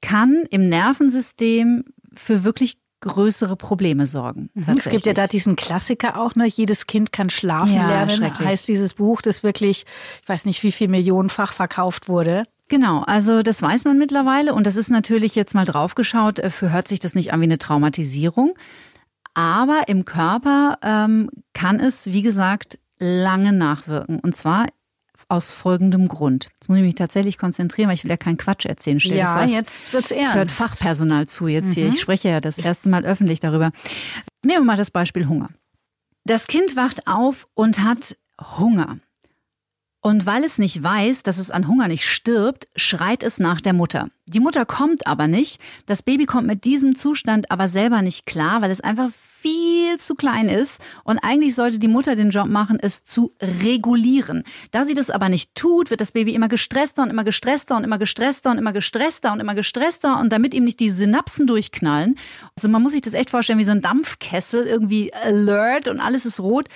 kann 0.01 0.45
im 0.49 0.71
Nervensystem 0.71 1.85
für 2.17 2.45
wirklich 2.45 2.79
größere 3.01 3.57
Probleme 3.57 4.07
sorgen. 4.07 4.49
Mhm. 4.55 4.65
Es 4.77 4.89
gibt 4.89 5.07
ja 5.07 5.13
da 5.13 5.27
diesen 5.27 5.57
Klassiker 5.57 6.21
auch, 6.21 6.35
ne? 6.35 6.47
Jedes 6.47 6.87
Kind 6.87 7.13
kann 7.13 7.31
schlafen 7.31 7.75
ja, 7.75 7.89
lernen. 7.89 8.39
Heißt 8.39 8.69
dieses 8.69 8.95
Buch, 8.95 9.21
das 9.21 9.43
wirklich, 9.43 9.85
ich 10.23 10.29
weiß 10.29 10.47
nicht, 10.47 10.63
wie 10.63 10.73
viel 10.73 10.89
Millionenfach 10.89 11.53
verkauft 11.53 12.09
wurde. 12.09 12.45
Genau, 12.69 13.03
also 13.03 13.43
das 13.43 13.61
weiß 13.61 13.85
man 13.85 13.99
mittlerweile 13.99 14.55
und 14.55 14.67
das 14.67 14.77
ist 14.77 14.89
natürlich 14.89 15.35
jetzt 15.35 15.55
mal 15.55 15.67
draufgeschaut, 15.67 16.39
äh, 16.39 16.49
für 16.49 16.73
hört 16.73 16.89
sich 16.89 17.01
das 17.01 17.15
nicht 17.15 17.33
an 17.33 17.41
wie 17.41 17.45
eine 17.45 17.59
Traumatisierung. 17.59 18.55
Aber 19.35 19.85
im 19.89 20.05
Körper 20.05 20.79
ähm, 20.83 21.29
kann 21.55 21.81
es, 21.81 22.07
wie 22.07 22.23
gesagt, 22.23 22.79
lange 22.99 23.53
nachwirken. 23.53 24.21
Und 24.21 24.35
zwar 24.35 24.67
aus 25.33 25.51
folgendem 25.51 26.09
Grund. 26.09 26.51
Jetzt 26.55 26.69
muss 26.69 26.79
ich 26.79 26.85
mich 26.85 26.95
tatsächlich 26.95 27.39
konzentrieren, 27.39 27.89
weil 27.89 27.95
ich 27.95 28.05
will 28.05 28.11
ja 28.11 28.19
keinen 28.19 28.37
Quatsch 28.37 28.67
erzählen. 28.67 29.01
Stell 29.01 29.17
ja, 29.17 29.39
vor, 29.39 29.47
jetzt 29.47 29.93
wird's 29.95 30.11
ernst. 30.11 30.29
Es 30.29 30.35
hört 30.35 30.51
Fachpersonal 30.51 31.27
zu 31.27 31.49
jetzt 31.49 31.71
mhm. 31.71 31.73
hier. 31.73 31.89
Ich 31.89 32.01
spreche 32.01 32.29
ja 32.29 32.41
das 32.41 32.59
erste 32.59 32.91
Mal 32.91 33.07
öffentlich 33.07 33.41
darüber. 33.41 33.73
Nehmen 34.45 34.61
wir 34.61 34.65
mal 34.65 34.77
das 34.77 34.91
Beispiel 34.91 35.27
Hunger. 35.27 35.49
Das 36.25 36.47
Kind 36.47 36.77
wacht 36.77 37.07
auf 37.07 37.49
und 37.55 37.81
hat 37.81 38.17
Hunger. 38.59 38.99
Und 40.05 40.27
weil 40.27 40.43
es 40.43 40.59
nicht 40.59 40.83
weiß, 40.83 41.23
dass 41.23 41.39
es 41.39 41.53
an 41.53 41.69
Hunger 41.69 41.87
nicht 41.87 42.05
stirbt, 42.05 42.67
schreit 42.75 43.23
es 43.23 43.39
nach 43.39 43.61
der 43.61 43.73
Mutter. 43.73 44.09
Die 44.27 44.41
Mutter 44.41 44.67
kommt 44.67 45.07
aber 45.07 45.29
nicht. 45.29 45.61
Das 45.87 46.03
Baby 46.03 46.27
kommt 46.27 46.49
mit 46.49 46.65
diesem 46.65 46.97
Zustand 46.97 47.53
aber 47.53 47.69
selber 47.69 48.03
nicht 48.03 48.27
klar, 48.27 48.63
weil 48.63 48.73
es 48.73 48.81
einfach 48.81 49.11
viel 49.13 49.99
zu 49.99 50.17
klein 50.17 50.49
ist. 50.49 50.81
Und 51.05 51.19
eigentlich 51.19 51.55
sollte 51.55 51.79
die 51.79 51.87
Mutter 51.87 52.17
den 52.17 52.31
Job 52.31 52.49
machen, 52.49 52.81
es 52.81 53.05
zu 53.05 53.33
regulieren. 53.41 54.43
Da 54.73 54.85
sie 54.85 54.95
das 54.95 55.09
aber 55.09 55.29
nicht 55.29 55.55
tut, 55.55 55.91
wird 55.91 56.01
das 56.01 56.11
Baby 56.11 56.35
immer 56.35 56.49
gestresster 56.49 57.05
und 57.05 57.11
immer 57.11 57.25
gestresster 57.25 57.77
und 57.77 57.85
immer 57.85 57.99
gestresster 57.99 58.51
und 58.51 58.59
immer 58.59 58.73
gestresster 58.73 59.33
und 59.33 59.39
immer 59.39 59.55
gestresster. 59.55 60.19
Und 60.19 60.33
damit 60.33 60.53
ihm 60.53 60.65
nicht 60.65 60.81
die 60.81 60.91
Synapsen 60.91 61.47
durchknallen. 61.47 62.19
Also 62.57 62.69
man 62.69 62.83
muss 62.83 62.93
sich 62.93 63.03
das 63.03 63.15
echt 63.15 63.31
vorstellen 63.31 63.61
wie 63.61 63.65
so 63.65 63.71
ein 63.71 63.83
Dampfkessel, 63.83 64.67
irgendwie 64.67 65.15
alert 65.15 65.87
und 65.87 66.01
alles 66.01 66.27
ist 66.27 66.41
rot 66.41 66.67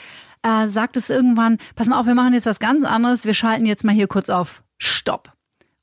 äh, 0.46 0.68
sagt 0.68 0.96
es 0.96 1.10
irgendwann, 1.10 1.58
pass 1.74 1.88
mal 1.88 1.98
auf, 1.98 2.06
wir 2.06 2.14
machen 2.14 2.34
jetzt 2.34 2.46
was 2.46 2.60
ganz 2.60 2.84
anderes, 2.84 3.24
wir 3.24 3.34
schalten 3.34 3.66
jetzt 3.66 3.84
mal 3.84 3.94
hier 3.94 4.06
kurz 4.06 4.30
auf 4.30 4.62
Stopp. 4.78 5.32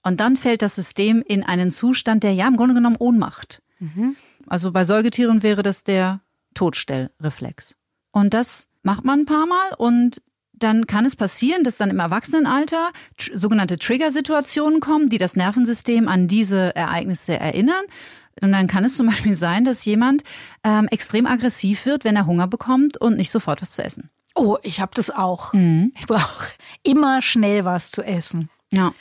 Und 0.03 0.19
dann 0.19 0.37
fällt 0.37 0.61
das 0.61 0.75
System 0.75 1.21
in 1.25 1.43
einen 1.43 1.71
Zustand, 1.71 2.23
der 2.23 2.33
ja 2.33 2.47
im 2.47 2.55
Grunde 2.55 2.73
genommen 2.73 2.97
Ohnmacht. 2.97 3.61
Mhm. 3.79 4.15
Also 4.47 4.71
bei 4.71 4.83
Säugetieren 4.83 5.43
wäre 5.43 5.63
das 5.63 5.83
der 5.83 6.21
Todstellreflex. 6.53 7.75
Und 8.11 8.33
das 8.33 8.69
macht 8.83 9.05
man 9.05 9.21
ein 9.21 9.25
paar 9.25 9.45
Mal 9.45 9.73
und 9.77 10.21
dann 10.53 10.87
kann 10.87 11.05
es 11.05 11.15
passieren, 11.15 11.63
dass 11.63 11.77
dann 11.77 11.89
im 11.89 11.99
Erwachsenenalter 11.99 12.91
sogenannte 13.33 13.77
Trigger-Situationen 13.77 14.79
kommen, 14.79 15.09
die 15.09 15.17
das 15.17 15.35
Nervensystem 15.35 16.07
an 16.07 16.27
diese 16.27 16.75
Ereignisse 16.75 17.37
erinnern. 17.37 17.83
Und 18.41 18.51
dann 18.51 18.67
kann 18.67 18.85
es 18.85 18.95
zum 18.95 19.07
Beispiel 19.07 19.35
sein, 19.35 19.65
dass 19.65 19.83
jemand 19.83 20.23
ähm, 20.63 20.87
extrem 20.89 21.25
aggressiv 21.25 21.85
wird, 21.85 22.03
wenn 22.03 22.15
er 22.15 22.27
Hunger 22.27 22.47
bekommt 22.47 22.97
und 22.97 23.17
nicht 23.17 23.31
sofort 23.31 23.61
was 23.61 23.73
zu 23.73 23.83
essen. 23.83 24.09
Oh, 24.35 24.57
ich 24.63 24.81
habe 24.81 24.91
das 24.95 25.11
auch. 25.11 25.53
Mhm. 25.53 25.91
Ich 25.97 26.07
brauche 26.07 26.47
immer 26.83 27.21
schnell 27.21 27.65
was 27.65 27.91
zu 27.91 28.01
essen. 28.03 28.49
Ja. 28.71 28.93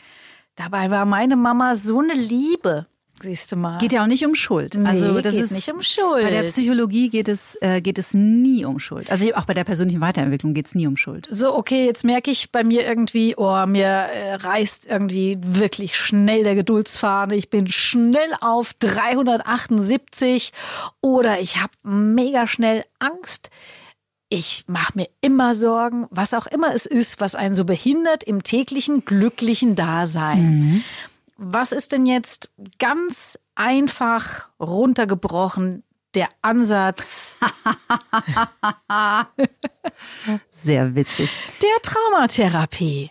Dabei 0.56 0.90
war 0.90 1.06
meine 1.06 1.36
Mama 1.36 1.74
so 1.74 2.00
eine 2.00 2.14
Liebe. 2.14 2.86
Siehst 3.22 3.52
du 3.52 3.56
mal. 3.56 3.78
Geht 3.78 3.92
ja 3.92 4.02
auch 4.02 4.08
nicht 4.08 4.26
um 4.26 4.34
Schuld. 4.34 4.74
Nee, 4.74 4.88
also 4.88 5.20
das 5.20 5.34
geht 5.34 5.44
ist 5.44 5.52
nicht 5.52 5.72
um 5.72 5.80
Schuld. 5.80 6.24
Bei 6.24 6.30
der 6.30 6.42
Psychologie 6.42 7.08
geht 7.08 7.28
es 7.28 7.56
äh, 7.60 7.80
geht 7.80 7.98
es 7.98 8.14
nie 8.14 8.64
um 8.64 8.80
Schuld. 8.80 9.10
Also 9.12 9.32
auch 9.34 9.44
bei 9.44 9.54
der 9.54 9.62
persönlichen 9.62 10.00
Weiterentwicklung 10.00 10.54
geht 10.54 10.66
es 10.66 10.74
nie 10.74 10.88
um 10.88 10.96
Schuld. 10.96 11.28
So 11.30 11.54
okay, 11.56 11.86
jetzt 11.86 12.04
merke 12.04 12.32
ich 12.32 12.50
bei 12.50 12.64
mir 12.64 12.84
irgendwie, 12.84 13.36
oh 13.36 13.64
mir 13.66 13.86
äh, 13.86 14.34
reißt 14.34 14.86
irgendwie 14.86 15.38
wirklich 15.40 15.96
schnell 15.96 16.42
der 16.42 16.56
Geduldsfaden. 16.56 17.36
Ich 17.38 17.48
bin 17.48 17.70
schnell 17.70 18.30
auf 18.40 18.74
378 18.80 20.52
oder 21.00 21.38
ich 21.38 21.62
habe 21.62 21.72
mega 21.84 22.48
schnell 22.48 22.84
Angst 22.98 23.50
ich 24.32 24.64
mache 24.66 24.92
mir 24.94 25.08
immer 25.20 25.54
Sorgen, 25.54 26.06
was 26.10 26.32
auch 26.32 26.46
immer 26.46 26.74
es 26.74 26.86
ist, 26.86 27.20
was 27.20 27.34
einen 27.34 27.54
so 27.54 27.66
behindert 27.66 28.24
im 28.24 28.42
täglichen 28.42 29.04
glücklichen 29.04 29.74
Dasein. 29.74 30.58
Mhm. 30.58 30.84
Was 31.36 31.72
ist 31.72 31.92
denn 31.92 32.06
jetzt 32.06 32.50
ganz 32.78 33.38
einfach 33.56 34.48
runtergebrochen 34.58 35.82
der 36.14 36.30
Ansatz? 36.40 37.38
Sehr 40.50 40.94
witzig. 40.94 41.36
Der 41.60 41.82
Traumatherapie. 41.82 43.10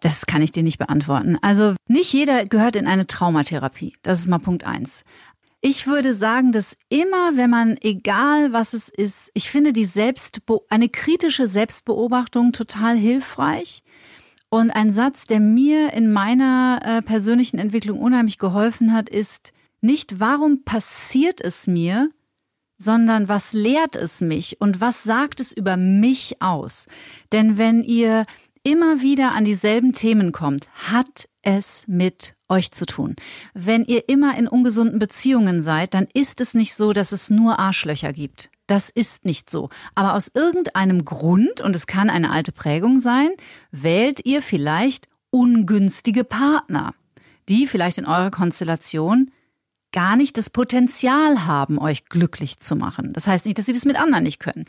Das 0.00 0.26
kann 0.26 0.42
ich 0.42 0.50
dir 0.50 0.64
nicht 0.64 0.78
beantworten. 0.78 1.38
Also 1.42 1.76
nicht 1.86 2.12
jeder 2.12 2.44
gehört 2.44 2.74
in 2.74 2.88
eine 2.88 3.06
Traumatherapie. 3.06 3.94
Das 4.02 4.18
ist 4.18 4.26
mal 4.26 4.38
Punkt 4.38 4.64
eins. 4.64 5.04
Ich 5.66 5.86
würde 5.86 6.12
sagen, 6.12 6.52
dass 6.52 6.76
immer, 6.90 7.38
wenn 7.38 7.48
man, 7.48 7.78
egal 7.80 8.52
was 8.52 8.74
es 8.74 8.90
ist, 8.90 9.30
ich 9.32 9.50
finde 9.50 9.72
die 9.72 9.86
Selbstbe 9.86 10.60
eine 10.68 10.90
kritische 10.90 11.46
Selbstbeobachtung 11.46 12.52
total 12.52 12.98
hilfreich. 12.98 13.82
Und 14.50 14.70
ein 14.72 14.90
Satz, 14.90 15.26
der 15.26 15.40
mir 15.40 15.94
in 15.94 16.12
meiner 16.12 16.80
äh, 16.84 17.00
persönlichen 17.00 17.58
Entwicklung 17.58 17.98
unheimlich 17.98 18.36
geholfen 18.36 18.92
hat, 18.92 19.08
ist 19.08 19.54
nicht, 19.80 20.20
warum 20.20 20.64
passiert 20.64 21.40
es 21.40 21.66
mir, 21.66 22.10
sondern 22.76 23.30
was 23.30 23.54
lehrt 23.54 23.96
es 23.96 24.20
mich 24.20 24.60
und 24.60 24.82
was 24.82 25.02
sagt 25.02 25.40
es 25.40 25.50
über 25.50 25.78
mich 25.78 26.42
aus? 26.42 26.88
Denn 27.32 27.56
wenn 27.56 27.82
ihr 27.82 28.26
immer 28.64 29.00
wieder 29.00 29.32
an 29.32 29.46
dieselben 29.46 29.94
Themen 29.94 30.30
kommt, 30.30 30.68
hat 30.92 31.26
es 31.46 31.86
mit 31.88 32.34
euch 32.48 32.72
zu 32.72 32.86
tun. 32.86 33.16
Wenn 33.54 33.84
ihr 33.84 34.08
immer 34.08 34.36
in 34.36 34.48
ungesunden 34.48 34.98
Beziehungen 34.98 35.62
seid, 35.62 35.94
dann 35.94 36.08
ist 36.12 36.40
es 36.40 36.54
nicht 36.54 36.74
so, 36.74 36.92
dass 36.92 37.12
es 37.12 37.30
nur 37.30 37.58
Arschlöcher 37.58 38.12
gibt. 38.12 38.50
Das 38.66 38.88
ist 38.90 39.24
nicht 39.24 39.50
so. 39.50 39.68
Aber 39.94 40.14
aus 40.14 40.30
irgendeinem 40.32 41.04
Grund, 41.04 41.60
und 41.60 41.76
es 41.76 41.86
kann 41.86 42.08
eine 42.08 42.30
alte 42.30 42.52
Prägung 42.52 42.98
sein, 42.98 43.28
wählt 43.70 44.24
ihr 44.24 44.40
vielleicht 44.40 45.08
ungünstige 45.30 46.24
Partner, 46.24 46.94
die 47.48 47.66
vielleicht 47.66 47.98
in 47.98 48.06
eurer 48.06 48.30
Konstellation 48.30 49.30
gar 49.92 50.16
nicht 50.16 50.36
das 50.38 50.50
Potenzial 50.50 51.46
haben, 51.46 51.78
euch 51.78 52.06
glücklich 52.06 52.58
zu 52.58 52.74
machen. 52.74 53.12
Das 53.12 53.26
heißt 53.26 53.46
nicht, 53.46 53.58
dass 53.58 53.66
sie 53.66 53.72
das 53.72 53.84
mit 53.84 53.96
anderen 53.96 54.24
nicht 54.24 54.40
können. 54.40 54.64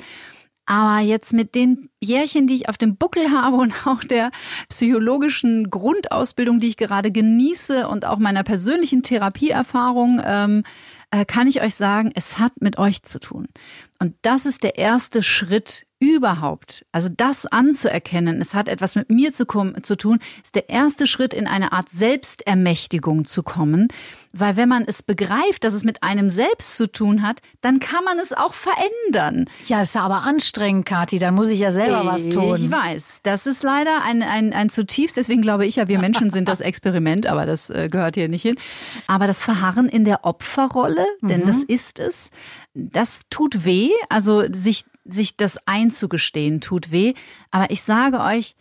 Aber 0.66 1.00
jetzt 1.00 1.34
mit 1.34 1.54
den 1.54 1.90
Jährchen, 2.02 2.48
die 2.48 2.56
ich 2.56 2.70
auf 2.70 2.78
dem 2.78 2.98
Buckel 2.98 3.32
habe 3.32 3.58
und 3.58 3.88
auch 3.88 4.04
der 4.04 4.32
psychologischen 4.70 5.70
Grundausbildung, 5.70 6.60
die 6.60 6.70
ich 6.70 6.78
gerade 6.78 7.12
genieße 7.12 7.88
und 7.88 8.06
auch 8.06 8.18
meiner 8.18 8.44
persönlichen 8.44 9.04
Therapieerfahrung, 9.04 10.22
ähm, 10.24 10.64
äh, 11.12 11.26
kann 11.26 11.48
ich 11.48 11.62
euch 11.62 11.76
sagen, 11.76 12.12
es 12.16 12.40
hat 12.40 12.62
mit 12.62 12.78
euch 12.78 13.04
zu 13.04 13.20
tun. 13.20 13.48
Und 14.00 14.16
das 14.22 14.46
ist 14.46 14.64
der 14.64 14.78
erste 14.78 15.24
Schritt 15.24 15.86
überhaupt. 16.00 16.86
Also 16.92 17.10
das 17.10 17.46
anzuerkennen, 17.46 18.42
es 18.42 18.54
hat 18.54 18.68
etwas 18.68 18.96
mit 18.96 19.10
mir 19.10 19.32
zu, 19.32 19.46
zu 19.82 19.96
tun, 19.96 20.20
ist 20.44 20.56
der 20.56 20.70
erste 20.70 21.08
Schritt 21.08 21.34
in 21.34 21.48
eine 21.48 21.72
Art 21.72 21.90
Selbstermächtigung 21.90 23.26
zu 23.26 23.44
kommen 23.44 23.88
weil 24.38 24.58
wenn 24.58 24.68
man 24.68 24.84
es 24.86 25.02
begreift, 25.02 25.64
dass 25.64 25.74
es 25.74 25.86
mit 25.86 26.04
einem 26.04 26.30
selbst 26.30 26.76
zu 26.76 26.92
tun 26.92 27.22
hat, 27.22 27.40
dann 27.62 27.80
kann 27.80 28.04
man 28.04 28.20
es 28.20 28.34
auch 28.34 28.54
verändern. 28.54 29.46
Ja, 29.66 29.82
ist 29.82 29.96
aber 29.96 30.24
anstrengend, 30.24 30.86
Kathi. 30.86 31.20
Dann 31.20 31.34
muss 31.34 31.50
ich 31.50 31.60
ja 31.60 31.72
selber 31.72 32.02
ich 32.02 32.06
was 32.06 32.30
tun. 32.30 32.56
Ich 32.56 32.70
weiß. 32.70 33.22
Das 33.24 33.48
ist 33.48 33.64
leider 33.64 34.04
ein, 34.04 34.22
ein, 34.22 34.52
ein 34.52 34.70
zutiefst, 34.70 35.16
deswegen 35.16 35.42
glaube 35.42 35.66
ich 35.66 35.78
ja, 35.78 35.88
wir 35.88 36.00
Menschen 36.00 36.30
sind 36.30 36.50
das 36.50 36.60
Experiment, 36.66 37.28
aber 37.28 37.46
das 37.46 37.70
äh, 37.70 37.88
gehört 37.90 38.16
hier 38.16 38.28
nicht 38.28 38.42
hin. 38.42 38.58
Aber 39.08 39.26
das 39.26 39.42
Verharren 39.42 39.88
in 39.88 40.04
der 40.04 40.26
Opferrolle 40.26 41.06
denn 41.22 41.42
Mhm. 41.42 41.48
das 41.48 41.64
ist 41.64 42.00
es. 42.00 42.32
Das 42.76 43.22
tut 43.30 43.64
weh, 43.64 43.92
also 44.10 44.44
sich, 44.52 44.84
sich 45.06 45.38
das 45.38 45.66
einzugestehen 45.66 46.60
tut 46.60 46.92
weh. 46.92 47.14
Aber 47.50 47.72
ich 47.72 47.82
sage 47.82 48.20
euch, 48.20 48.56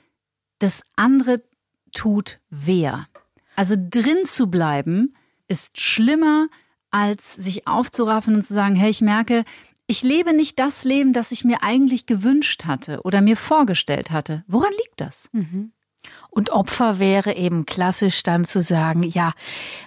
das 0.60 0.84
andere 0.94 1.42
tut 1.92 2.38
weher. 2.48 3.08
Also 3.56 3.74
drin 3.76 4.24
zu 4.24 4.46
bleiben 4.46 5.14
ist 5.48 5.80
schlimmer, 5.80 6.46
als 6.90 7.34
sich 7.34 7.66
aufzuraffen 7.66 8.36
und 8.36 8.42
zu 8.42 8.54
sagen, 8.54 8.76
hey, 8.76 8.88
ich 8.88 9.00
merke, 9.00 9.44
ich 9.86 10.02
lebe 10.02 10.32
nicht 10.32 10.58
das 10.58 10.84
Leben, 10.84 11.12
das 11.12 11.32
ich 11.32 11.44
mir 11.44 11.62
eigentlich 11.62 12.06
gewünscht 12.06 12.64
hatte 12.64 13.00
oder 13.02 13.20
mir 13.20 13.36
vorgestellt 13.36 14.10
hatte. 14.10 14.44
Woran 14.46 14.72
liegt 14.72 15.00
das? 15.00 15.28
Und 16.30 16.50
Opfer 16.50 16.98
wäre 16.98 17.36
eben 17.36 17.64
klassisch 17.64 18.22
dann 18.22 18.44
zu 18.44 18.60
sagen, 18.60 19.02
ja, 19.04 19.32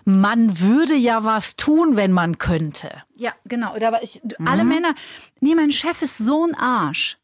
man 0.05 0.59
würde 0.59 0.95
ja 0.95 1.23
was 1.23 1.55
tun, 1.57 1.95
wenn 1.95 2.11
man 2.11 2.37
könnte. 2.37 3.03
Ja, 3.15 3.33
genau. 3.45 3.75
Oder 3.75 3.89
aber 3.89 4.03
ich, 4.03 4.21
alle 4.45 4.63
Männer, 4.63 4.95
nee, 5.41 5.55
mein 5.55 5.71
Chef 5.71 6.01
ist 6.01 6.17
so 6.17 6.45
ein 6.45 6.55
Arsch 6.55 7.17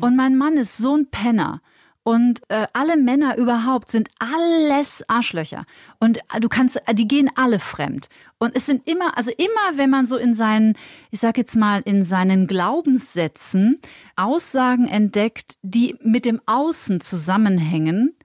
und 0.00 0.16
mein 0.16 0.36
Mann 0.36 0.56
ist 0.56 0.76
so 0.76 0.96
ein 0.96 1.06
Penner. 1.10 1.60
Und 2.04 2.40
äh, 2.48 2.66
alle 2.72 2.96
Männer 2.96 3.36
überhaupt 3.38 3.88
sind 3.88 4.08
alles 4.18 5.08
Arschlöcher. 5.08 5.64
Und 6.00 6.18
äh, 6.34 6.40
du 6.40 6.48
kannst, 6.48 6.82
äh, 6.88 6.94
die 6.94 7.06
gehen 7.06 7.30
alle 7.36 7.60
fremd. 7.60 8.08
Und 8.38 8.56
es 8.56 8.66
sind 8.66 8.88
immer, 8.88 9.16
also 9.16 9.30
immer, 9.30 9.78
wenn 9.78 9.88
man 9.88 10.06
so 10.06 10.16
in 10.16 10.34
seinen, 10.34 10.76
ich 11.12 11.20
sag 11.20 11.38
jetzt 11.38 11.54
mal, 11.54 11.80
in 11.84 12.02
seinen 12.02 12.48
Glaubenssätzen 12.48 13.80
Aussagen 14.16 14.88
entdeckt, 14.88 15.58
die 15.62 15.96
mit 16.02 16.24
dem 16.24 16.40
Außen 16.46 17.00
zusammenhängen. 17.00 18.16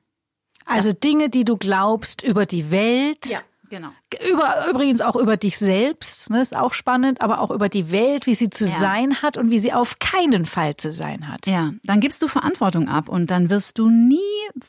Also 0.67 0.93
Dinge, 0.93 1.29
die 1.29 1.45
du 1.45 1.57
glaubst 1.57 2.23
über 2.23 2.45
die 2.45 2.69
Welt. 2.71 3.25
genau. 3.69 3.89
Über, 4.31 4.67
übrigens 4.69 5.01
auch 5.01 5.15
über 5.15 5.35
dich 5.37 5.57
selbst, 5.57 6.29
ne, 6.29 6.41
ist 6.41 6.55
auch 6.55 6.73
spannend, 6.73 7.21
aber 7.21 7.39
auch 7.41 7.51
über 7.51 7.69
die 7.69 7.91
Welt, 7.91 8.25
wie 8.27 8.35
sie 8.35 8.49
zu 8.49 8.65
Ja. 8.65 8.71
sein 8.71 9.21
hat 9.21 9.37
und 9.37 9.49
wie 9.51 9.59
sie 9.59 9.73
auf 9.73 9.99
keinen 9.99 10.45
Fall 10.45 10.75
zu 10.77 10.91
sein 10.93 11.27
hat. 11.27 11.47
Ja, 11.47 11.73
dann 11.83 11.99
gibst 11.99 12.21
du 12.21 12.27
Verantwortung 12.27 12.87
ab 12.87 13.09
und 13.09 13.31
dann 13.31 13.49
wirst 13.49 13.77
du 13.79 13.89
nie 13.89 14.19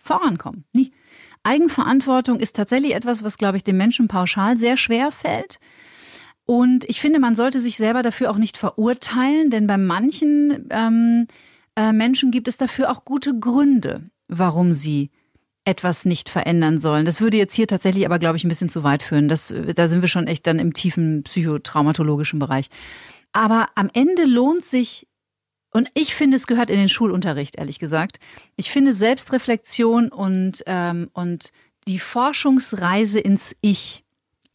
vorankommen. 0.03 0.65
Nie. 0.73 0.93
Eigenverantwortung 1.45 2.41
ist 2.41 2.57
tatsächlich 2.57 2.95
etwas, 2.95 3.23
was, 3.25 3.39
glaube 3.39 3.57
ich, 3.57 3.65
dem 3.65 3.77
Menschen 3.77 4.09
pauschal 4.09 4.57
sehr 4.57 4.77
schwer 4.77 5.13
fällt. 5.13 5.59
Und 6.45 6.85
ich 6.85 7.01
finde, 7.01 7.21
man 7.21 7.35
sollte 7.35 7.61
sich 7.61 7.77
selber 7.77 8.03
dafür 8.03 8.31
auch 8.31 8.37
nicht 8.39 8.57
verurteilen, 8.57 9.51
denn 9.51 9.67
bei 9.67 9.77
manchen 9.79 10.67
ähm, 10.71 11.27
äh, 11.77 11.93
Menschen 11.93 12.31
gibt 12.31 12.49
es 12.49 12.57
dafür 12.57 12.91
auch 12.91 13.05
gute 13.05 13.39
Gründe, 13.39 14.11
warum 14.29 14.73
sie 14.73 15.11
etwas 15.69 16.07
nicht 16.07 16.31
verändern 16.31 16.79
sollen. 16.79 17.05
Das 17.05 17.21
würde 17.21 17.37
jetzt 17.37 17.55
hier 17.55 17.67
tatsächlich 17.67 18.07
aber, 18.07 18.19
glaube 18.19 18.39
ich, 18.39 18.45
ein 18.45 18.49
bisschen 18.49 18.71
zu 18.71 18.83
weit 18.85 19.03
führen. 19.03 19.29
Das, 19.29 19.53
da 19.75 19.87
sind 19.87 20.01
wir 20.01 20.09
schon 20.09 20.27
echt 20.27 20.47
dann 20.47 20.59
im 20.59 20.73
tiefen 20.73 21.23
psychotraumatologischen 21.25 22.39
Bereich. 22.39 22.69
Aber 23.33 23.67
am 23.75 23.91
Ende 23.93 24.25
lohnt 24.25 24.65
sich 24.65 25.07
und 25.71 25.91
ich 25.93 26.15
finde, 26.15 26.39
es 26.39 26.47
gehört 26.47 26.71
in 26.71 26.79
den 26.79 26.89
Schulunterricht, 26.89 27.57
ehrlich 27.57 27.79
gesagt. 27.79 28.19
Ich 28.57 28.71
finde 28.71 28.95
Selbstreflexion 28.95 30.09
und, 30.09 30.63
ähm, 30.67 31.11
und 31.13 31.51
die 31.87 31.99
Forschungsreise 31.99 33.21
ins 33.21 33.55
Ich, 33.61 34.05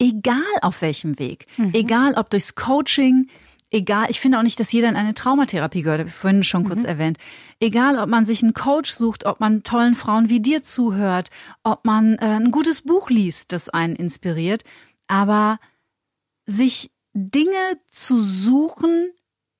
egal 0.00 0.42
auf 0.62 0.82
welchem 0.82 1.20
Weg, 1.20 1.46
egal 1.72 2.14
ob 2.14 2.30
durchs 2.30 2.56
Coaching, 2.56 3.28
egal, 3.74 4.06
ich 4.08 4.20
finde 4.20 4.38
auch 4.38 4.42
nicht, 4.42 4.60
dass 4.60 4.72
jeder 4.72 4.88
in 4.88 4.96
eine 4.96 5.14
Traumatherapie 5.14 5.82
gehört, 5.82 5.98
habe 5.98 6.08
ich 6.08 6.14
vorhin 6.14 6.44
schon 6.44 6.64
kurz 6.64 6.84
erwähnt. 6.84 7.18
Egal, 7.58 7.98
ob 7.98 8.08
man 8.08 8.24
sich 8.24 8.42
einen 8.42 8.54
Coach 8.54 8.92
sucht, 8.92 9.26
ob 9.26 9.40
man 9.40 9.64
tollen 9.64 9.96
Frauen 9.96 10.28
wie 10.28 10.40
dir 10.40 10.62
zuhört, 10.62 11.30
ob 11.64 11.84
man 11.84 12.14
äh, 12.14 12.36
ein 12.36 12.52
gutes 12.52 12.82
Buch 12.82 13.10
liest, 13.10 13.52
das 13.52 13.68
einen 13.68 13.96
inspiriert, 13.96 14.62
aber 15.08 15.58
sich 16.46 16.92
Dinge 17.14 17.78
zu 17.88 18.20
suchen, 18.20 19.10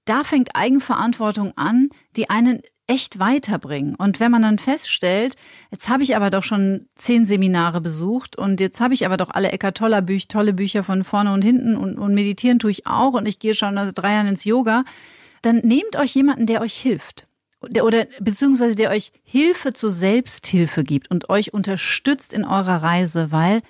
da 0.04 0.22
fängt 0.22 0.54
Eigenverantwortung 0.54 1.56
an, 1.56 1.88
die 2.16 2.30
einen 2.30 2.62
echt 2.86 3.18
weiterbringen. 3.18 3.94
Und 3.94 4.20
wenn 4.20 4.30
man 4.30 4.42
dann 4.42 4.58
feststellt, 4.58 5.36
jetzt 5.70 5.88
habe 5.88 6.02
ich 6.02 6.16
aber 6.16 6.30
doch 6.30 6.42
schon 6.42 6.86
zehn 6.96 7.24
Seminare 7.24 7.80
besucht 7.80 8.36
und 8.36 8.60
jetzt 8.60 8.80
habe 8.80 8.94
ich 8.94 9.06
aber 9.06 9.16
doch 9.16 9.30
alle 9.30 9.50
Eckart 9.52 9.78
Toller 9.78 10.02
Bücher, 10.02 10.28
tolle 10.28 10.52
Bücher 10.52 10.84
von 10.84 11.04
vorne 11.04 11.32
und 11.32 11.44
hinten 11.44 11.76
und, 11.76 11.98
und 11.98 12.14
meditieren 12.14 12.58
tue 12.58 12.70
ich 12.70 12.86
auch 12.86 13.14
und 13.14 13.26
ich 13.26 13.38
gehe 13.38 13.54
schon 13.54 13.74
seit 13.76 13.96
drei 13.96 14.12
Jahren 14.12 14.26
ins 14.26 14.44
Yoga, 14.44 14.84
dann 15.42 15.58
nehmt 15.58 15.96
euch 15.96 16.14
jemanden, 16.14 16.46
der 16.46 16.60
euch 16.60 16.74
hilft. 16.74 17.26
Der, 17.66 17.86
oder 17.86 18.06
beziehungsweise 18.20 18.74
der 18.74 18.90
euch 18.90 19.12
Hilfe 19.22 19.72
zur 19.72 19.90
Selbsthilfe 19.90 20.84
gibt 20.84 21.10
und 21.10 21.30
euch 21.30 21.54
unterstützt 21.54 22.34
in 22.34 22.44
eurer 22.44 22.82
Reise, 22.82 23.32
weil, 23.32 23.62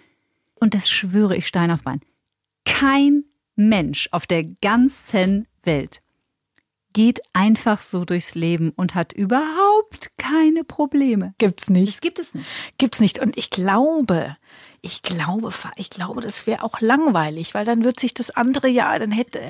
und 0.56 0.74
das 0.74 0.88
schwöre 0.88 1.36
ich 1.36 1.46
Stein 1.46 1.70
auf 1.70 1.82
Bein, 1.82 2.00
kein 2.64 3.24
Mensch 3.54 4.08
auf 4.10 4.26
der 4.26 4.42
ganzen 4.42 5.46
Welt 5.62 6.00
geht 6.94 7.20
einfach 7.34 7.82
so 7.82 8.06
durchs 8.06 8.34
Leben 8.34 8.70
und 8.70 8.94
hat 8.94 9.12
überhaupt 9.12 10.12
keine 10.16 10.64
Probleme. 10.64 11.34
Gibt's 11.36 11.68
nicht. 11.68 11.92
Das 11.92 12.00
gibt 12.00 12.18
es 12.18 12.34
nicht. 12.34 12.46
Gibt's 12.78 13.00
nicht. 13.00 13.18
Und 13.18 13.36
ich 13.36 13.50
glaube, 13.50 14.38
ich 14.80 15.02
glaube, 15.02 15.50
ich 15.76 15.90
glaube, 15.90 16.20
das 16.20 16.46
wäre 16.46 16.62
auch 16.62 16.80
langweilig, 16.80 17.52
weil 17.52 17.64
dann 17.64 17.84
wird 17.84 18.00
sich 18.00 18.14
das 18.14 18.30
andere 18.30 18.68
ja, 18.68 18.98
dann 18.98 19.12
hätte, 19.12 19.40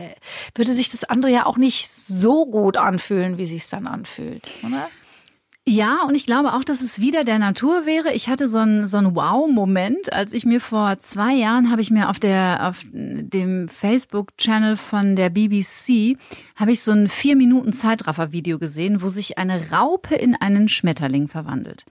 würde 0.54 0.72
sich 0.72 0.90
das 0.90 1.04
andere 1.04 1.30
ja 1.30 1.46
auch 1.46 1.56
nicht 1.56 1.88
so 1.88 2.46
gut 2.46 2.76
anfühlen, 2.76 3.38
wie 3.38 3.46
sich's 3.46 3.68
dann 3.68 3.86
anfühlt, 3.86 4.50
oder? 4.64 4.88
Ja, 5.66 6.02
und 6.06 6.14
ich 6.14 6.26
glaube 6.26 6.52
auch, 6.52 6.62
dass 6.62 6.82
es 6.82 7.00
wieder 7.00 7.24
der 7.24 7.38
Natur 7.38 7.86
wäre. 7.86 8.12
Ich 8.12 8.28
hatte 8.28 8.48
so 8.48 8.58
einen, 8.58 8.86
so 8.86 8.98
einen 8.98 9.16
Wow-Moment, 9.16 10.12
als 10.12 10.34
ich 10.34 10.44
mir 10.44 10.60
vor 10.60 10.98
zwei 10.98 11.32
Jahren 11.32 11.70
habe 11.70 11.80
ich 11.80 11.90
mir 11.90 12.10
auf 12.10 12.20
der, 12.20 12.68
auf 12.68 12.84
dem 12.92 13.68
Facebook-Channel 13.68 14.76
von 14.76 15.16
der 15.16 15.30
BBC 15.30 16.18
habe 16.54 16.72
ich 16.72 16.82
so 16.82 16.92
ein 16.92 17.08
vier 17.08 17.34
Minuten 17.34 17.72
Zeitraffer-Video 17.72 18.58
gesehen, 18.58 19.00
wo 19.00 19.08
sich 19.08 19.38
eine 19.38 19.70
Raupe 19.70 20.14
in 20.14 20.36
einen 20.36 20.68
Schmetterling 20.68 21.28
verwandelt. 21.28 21.86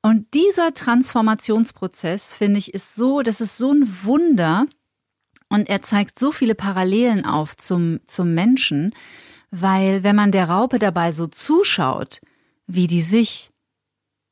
Und 0.00 0.32
dieser 0.32 0.72
Transformationsprozess, 0.72 2.32
finde 2.32 2.60
ich, 2.60 2.72
ist 2.72 2.94
so, 2.94 3.20
das 3.20 3.42
ist 3.42 3.58
so 3.58 3.72
ein 3.72 4.04
Wunder. 4.04 4.64
Und 5.50 5.68
er 5.68 5.82
zeigt 5.82 6.18
so 6.18 6.32
viele 6.32 6.54
Parallelen 6.54 7.26
auf 7.26 7.58
zum, 7.58 8.00
zum 8.06 8.32
Menschen, 8.32 8.94
weil 9.50 10.02
wenn 10.02 10.16
man 10.16 10.32
der 10.32 10.48
Raupe 10.48 10.78
dabei 10.78 11.12
so 11.12 11.26
zuschaut, 11.26 12.22
wie 12.74 12.86
die 12.86 13.02
sich 13.02 13.50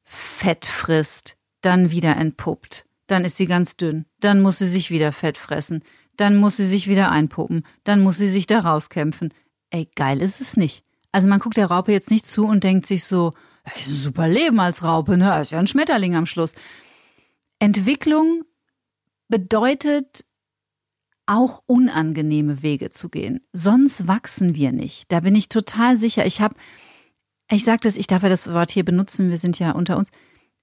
Fett 0.02 0.66
frisst, 0.66 1.36
dann 1.60 1.90
wieder 1.90 2.16
entpuppt. 2.16 2.86
Dann 3.06 3.24
ist 3.24 3.36
sie 3.36 3.46
ganz 3.46 3.76
dünn. 3.76 4.06
Dann 4.20 4.40
muss 4.40 4.58
sie 4.58 4.66
sich 4.66 4.90
wieder 4.90 5.12
Fett 5.12 5.38
fressen. 5.38 5.84
Dann 6.16 6.36
muss 6.36 6.56
sie 6.56 6.66
sich 6.66 6.88
wieder 6.88 7.10
einpuppen. 7.10 7.64
Dann 7.84 8.00
muss 8.00 8.18
sie 8.18 8.28
sich 8.28 8.46
da 8.46 8.60
rauskämpfen. 8.60 9.32
Ey, 9.70 9.88
geil 9.94 10.20
ist 10.20 10.40
es 10.40 10.56
nicht. 10.56 10.84
Also 11.12 11.28
man 11.28 11.40
guckt 11.40 11.56
der 11.56 11.66
Raupe 11.66 11.92
jetzt 11.92 12.10
nicht 12.10 12.26
zu 12.26 12.46
und 12.46 12.64
denkt 12.64 12.86
sich 12.86 13.04
so, 13.04 13.34
hey, 13.64 13.84
super 13.84 14.28
Leben 14.28 14.60
als 14.60 14.82
Raupe, 14.82 15.16
ne? 15.16 15.40
Ist 15.40 15.52
ja 15.52 15.58
ein 15.58 15.66
Schmetterling 15.66 16.14
am 16.14 16.26
Schluss. 16.26 16.54
Entwicklung 17.58 18.44
bedeutet 19.28 20.24
auch 21.26 21.62
unangenehme 21.66 22.62
Wege 22.62 22.90
zu 22.90 23.08
gehen. 23.08 23.40
Sonst 23.52 24.08
wachsen 24.08 24.54
wir 24.56 24.72
nicht. 24.72 25.10
Da 25.12 25.20
bin 25.20 25.34
ich 25.36 25.48
total 25.48 25.96
sicher. 25.96 26.26
Ich 26.26 26.40
habe 26.40 26.56
ich 27.50 27.64
sage 27.64 27.80
das, 27.82 27.96
ich 27.96 28.06
darf 28.06 28.22
ja 28.22 28.28
das 28.28 28.52
Wort 28.52 28.70
hier 28.70 28.84
benutzen, 28.84 29.30
wir 29.30 29.38
sind 29.38 29.58
ja 29.58 29.72
unter 29.72 29.96
uns. 29.96 30.10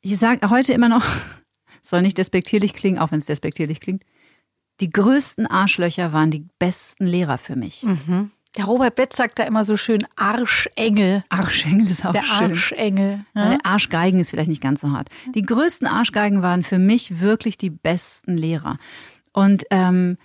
Ich 0.02 0.17
sage 0.17 0.50
heute 0.50 0.73
immer 0.73 0.89
noch, 0.89 1.06
soll 1.82 2.02
nicht 2.02 2.17
despektierlich 2.17 2.73
klingen, 2.73 3.00
auch 3.00 3.12
wenn 3.12 3.19
es 3.19 3.26
despektierlich 3.26 3.80
klingt. 3.80 4.04
Die 4.80 4.89
größten 4.89 5.47
Arschlöcher 5.47 6.13
waren 6.13 6.30
die 6.32 6.45
besten 6.60 7.06
Lehrer 7.06 7.38
für 7.38 7.56
mich. 7.56 7.84
Mhm. 7.84 8.32
Der 8.58 8.65
Robert 8.65 8.95
Betz 8.95 9.17
sagt 9.17 9.38
da 9.39 9.43
immer 9.43 9.63
so 9.63 9.78
schön 9.78 10.04
Arschengel. 10.15 11.23
Arschengel 11.30 11.89
ist 11.89 12.06
auch 12.06 12.12
Der 12.12 12.23
schön. 12.23 12.52
Arschengel. 12.52 13.26
Ja, 13.36 13.50
Der 13.50 13.65
Arschgeigen 13.65 14.19
ist 14.19 14.32
vielleicht 14.32 14.50
nicht 14.50 14.62
ganz 14.63 14.82
so 14.82 14.91
hart. 14.91 15.10
Die 15.36 15.43
größten 15.43 15.88
Arschgeigen 15.88 16.41
waren 16.41 16.63
für 16.63 16.80
mich 16.80 17.19
wirklich 17.19 17.58
die 17.58 17.69
besten 17.69 18.36
Lehrer. 18.36 18.78
Und 19.32 19.63
ähm, 19.69 20.17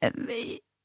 äh, 0.00 0.10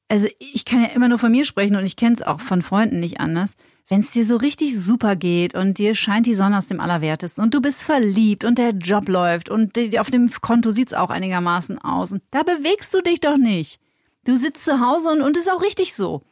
also 0.09 0.27
ich 0.39 0.65
kann 0.65 0.83
ja 0.83 0.89
immer 0.89 1.07
nur 1.07 1.19
von 1.19 1.31
mir 1.31 1.45
sprechen 1.45 1.75
und 1.75 1.85
ich 1.85 1.95
kenne 1.95 2.15
es 2.15 2.21
auch 2.21 2.39
von 2.39 2.61
Freunden 2.61 2.99
nicht 2.99 3.19
anders. 3.19 3.55
Wenn 3.87 4.01
es 4.01 4.11
dir 4.11 4.23
so 4.23 4.37
richtig 4.37 4.79
super 4.79 5.15
geht 5.15 5.55
und 5.55 5.77
dir 5.77 5.93
scheint 5.95 6.25
die 6.25 6.35
Sonne 6.35 6.57
aus 6.57 6.67
dem 6.67 6.79
Allerwertesten 6.79 7.43
und 7.43 7.53
du 7.53 7.61
bist 7.61 7.83
verliebt 7.83 8.45
und 8.45 8.57
der 8.57 8.71
Job 8.71 9.09
läuft 9.09 9.49
und 9.49 9.77
auf 9.97 10.09
dem 10.09 10.31
Konto 10.41 10.71
sieht's 10.71 10.93
auch 10.93 11.09
einigermaßen 11.09 11.79
aus, 11.79 12.11
und 12.11 12.23
da 12.31 12.43
bewegst 12.43 12.93
du 12.93 13.01
dich 13.01 13.19
doch 13.19 13.37
nicht. 13.37 13.79
Du 14.25 14.37
sitzt 14.37 14.63
zu 14.63 14.79
Hause 14.79 15.09
und, 15.09 15.21
und 15.21 15.35
ist 15.35 15.51
auch 15.51 15.61
richtig 15.61 15.93
so. 15.93 16.23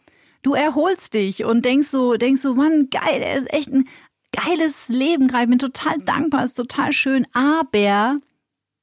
Du 0.44 0.54
erholst 0.54 1.14
dich 1.14 1.44
und 1.44 1.66
denkst 1.66 1.90
so, 1.90 2.16
denkst 2.16 2.42
so, 2.42 2.56
Mann, 2.56 2.90
geil, 2.90 3.22
er 3.22 3.38
ist 3.38 3.54
echt 3.54 3.70
ein 3.72 3.88
geiles 4.32 4.90
Leben 4.90 5.28
gerade. 5.28 5.44
Ich 5.44 5.50
bin 5.50 5.60
total 5.60 5.98
dankbar, 6.00 6.44
ist 6.44 6.56
total 6.56 6.94
schön. 6.94 7.28
Aber 7.34 8.20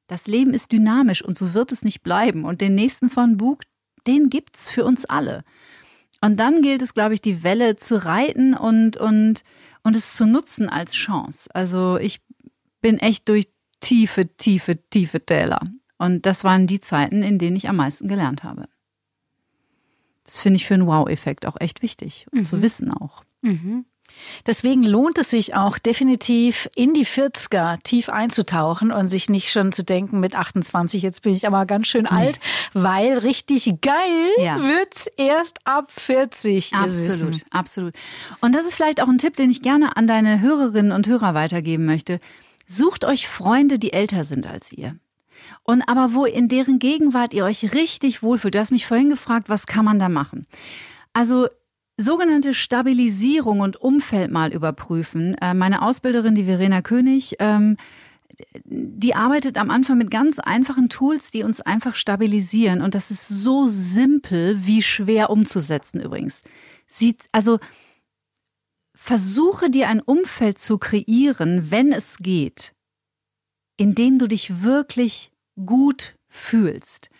das 0.06 0.26
Leben 0.26 0.54
ist 0.54 0.72
dynamisch 0.72 1.22
und 1.22 1.36
so 1.36 1.54
wird 1.54 1.72
es 1.72 1.84
nicht 1.84 2.02
bleiben. 2.02 2.44
Und 2.44 2.60
den 2.60 2.74
nächsten 2.74 3.08
von 3.08 3.36
Bug, 3.36 3.62
den 4.08 4.30
gibt's 4.30 4.70
für 4.70 4.84
uns 4.84 5.04
alle. 5.04 5.44
Und 6.20 6.38
dann 6.38 6.62
gilt 6.62 6.82
es, 6.82 6.94
glaube 6.94 7.14
ich, 7.14 7.20
die 7.20 7.44
Welle 7.44 7.76
zu 7.76 8.04
reiten 8.04 8.54
und, 8.54 8.96
und, 8.96 9.44
und 9.84 9.96
es 9.96 10.16
zu 10.16 10.26
nutzen 10.26 10.68
als 10.68 10.92
Chance. 10.92 11.48
Also 11.54 11.96
ich 11.98 12.20
bin 12.80 12.98
echt 12.98 13.28
durch 13.28 13.48
tiefe, 13.80 14.26
tiefe, 14.36 14.76
tiefe 14.90 15.24
Täler. 15.24 15.60
Und 15.96 16.26
das 16.26 16.44
waren 16.44 16.66
die 16.66 16.80
Zeiten, 16.80 17.22
in 17.22 17.38
denen 17.38 17.56
ich 17.56 17.68
am 17.68 17.76
meisten 17.76 18.08
gelernt 18.08 18.42
habe. 18.42 18.68
Das 20.24 20.40
finde 20.40 20.56
ich 20.56 20.66
für 20.66 20.74
einen 20.74 20.86
Wow-Effekt 20.86 21.46
auch 21.46 21.56
echt 21.58 21.82
wichtig 21.82 22.26
mhm. 22.32 22.44
zu 22.44 22.60
wissen 22.62 22.92
auch. 22.92 23.24
Mhm. 23.42 23.86
Deswegen 24.46 24.82
lohnt 24.82 25.18
es 25.18 25.30
sich 25.30 25.54
auch 25.54 25.78
definitiv 25.78 26.68
in 26.74 26.94
die 26.94 27.06
40er 27.06 27.82
tief 27.82 28.08
einzutauchen 28.08 28.92
und 28.92 29.08
sich 29.08 29.28
nicht 29.28 29.50
schon 29.50 29.72
zu 29.72 29.84
denken 29.84 30.20
mit 30.20 30.34
28, 30.34 31.02
jetzt 31.02 31.22
bin 31.22 31.34
ich 31.34 31.46
aber 31.46 31.66
ganz 31.66 31.86
schön 31.86 32.04
nee. 32.04 32.10
alt, 32.10 32.40
weil 32.72 33.18
richtig 33.18 33.80
geil 33.80 34.30
ja. 34.38 34.60
wird's 34.62 35.06
erst 35.16 35.58
ab 35.64 35.90
40. 35.90 36.74
Absolut, 36.74 37.44
absolut. 37.50 37.94
Und 38.40 38.54
das 38.54 38.66
ist 38.66 38.74
vielleicht 38.74 39.02
auch 39.02 39.08
ein 39.08 39.18
Tipp, 39.18 39.36
den 39.36 39.50
ich 39.50 39.62
gerne 39.62 39.96
an 39.96 40.06
deine 40.06 40.40
Hörerinnen 40.40 40.92
und 40.92 41.06
Hörer 41.06 41.34
weitergeben 41.34 41.84
möchte. 41.84 42.20
Sucht 42.66 43.04
euch 43.04 43.28
Freunde, 43.28 43.78
die 43.78 43.92
älter 43.92 44.24
sind 44.24 44.46
als 44.46 44.72
ihr. 44.72 44.96
Und 45.62 45.82
aber 45.88 46.14
wo 46.14 46.24
in 46.24 46.48
deren 46.48 46.78
Gegenwart 46.78 47.34
ihr 47.34 47.44
euch 47.44 47.72
richtig 47.72 48.22
wohlfühlt. 48.22 48.54
Du 48.54 48.58
hast 48.58 48.72
mich 48.72 48.86
vorhin 48.86 49.08
gefragt, 49.08 49.48
was 49.48 49.66
kann 49.66 49.84
man 49.84 49.98
da 49.98 50.08
machen? 50.08 50.46
Also 51.12 51.48
sogenannte 51.98 52.54
Stabilisierung 52.54 53.60
und 53.60 53.76
Umfeld 53.76 54.30
mal 54.30 54.52
überprüfen. 54.52 55.34
Äh, 55.34 55.52
meine 55.52 55.82
Ausbilderin, 55.82 56.34
die 56.34 56.44
Verena 56.44 56.80
König, 56.80 57.36
ähm, 57.40 57.76
die 58.64 59.14
arbeitet 59.14 59.58
am 59.58 59.70
Anfang 59.70 59.98
mit 59.98 60.10
ganz 60.10 60.38
einfachen 60.38 60.88
Tools, 60.88 61.32
die 61.32 61.42
uns 61.42 61.60
einfach 61.60 61.96
stabilisieren. 61.96 62.82
Und 62.82 62.94
das 62.94 63.10
ist 63.10 63.26
so 63.28 63.66
simpel 63.68 64.64
wie 64.64 64.80
schwer 64.80 65.30
umzusetzen 65.30 66.00
übrigens. 66.00 66.42
Sie, 66.86 67.16
also 67.32 67.58
versuche 68.94 69.70
dir 69.70 69.88
ein 69.88 70.00
Umfeld 70.00 70.58
zu 70.58 70.78
kreieren, 70.78 71.70
wenn 71.70 71.92
es 71.92 72.18
geht, 72.18 72.74
in 73.76 73.94
dem 73.94 74.18
du 74.18 74.28
dich 74.28 74.62
wirklich 74.62 75.32
gut 75.66 76.14
fühlst. 76.28 77.10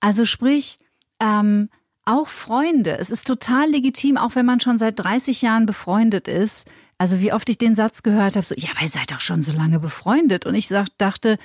Also 0.00 0.24
sprich, 0.24 0.78
ähm, 1.20 1.68
auch 2.04 2.28
Freunde. 2.28 2.98
Es 2.98 3.10
ist 3.10 3.26
total 3.26 3.70
legitim, 3.70 4.16
auch 4.16 4.34
wenn 4.34 4.46
man 4.46 4.60
schon 4.60 4.78
seit 4.78 4.98
30 4.98 5.42
Jahren 5.42 5.66
befreundet 5.66 6.28
ist. 6.28 6.68
Also 6.98 7.20
wie 7.20 7.32
oft 7.32 7.48
ich 7.48 7.58
den 7.58 7.74
Satz 7.74 8.02
gehört 8.02 8.36
habe, 8.36 8.46
so, 8.46 8.54
ja, 8.56 8.70
aber 8.70 8.82
ihr 8.82 8.88
seid 8.88 9.10
doch 9.10 9.20
schon 9.20 9.42
so 9.42 9.52
lange 9.52 9.80
befreundet. 9.80 10.46
Und 10.46 10.54
ich 10.54 10.68
sag, 10.68 10.86
dachte, 10.98 11.38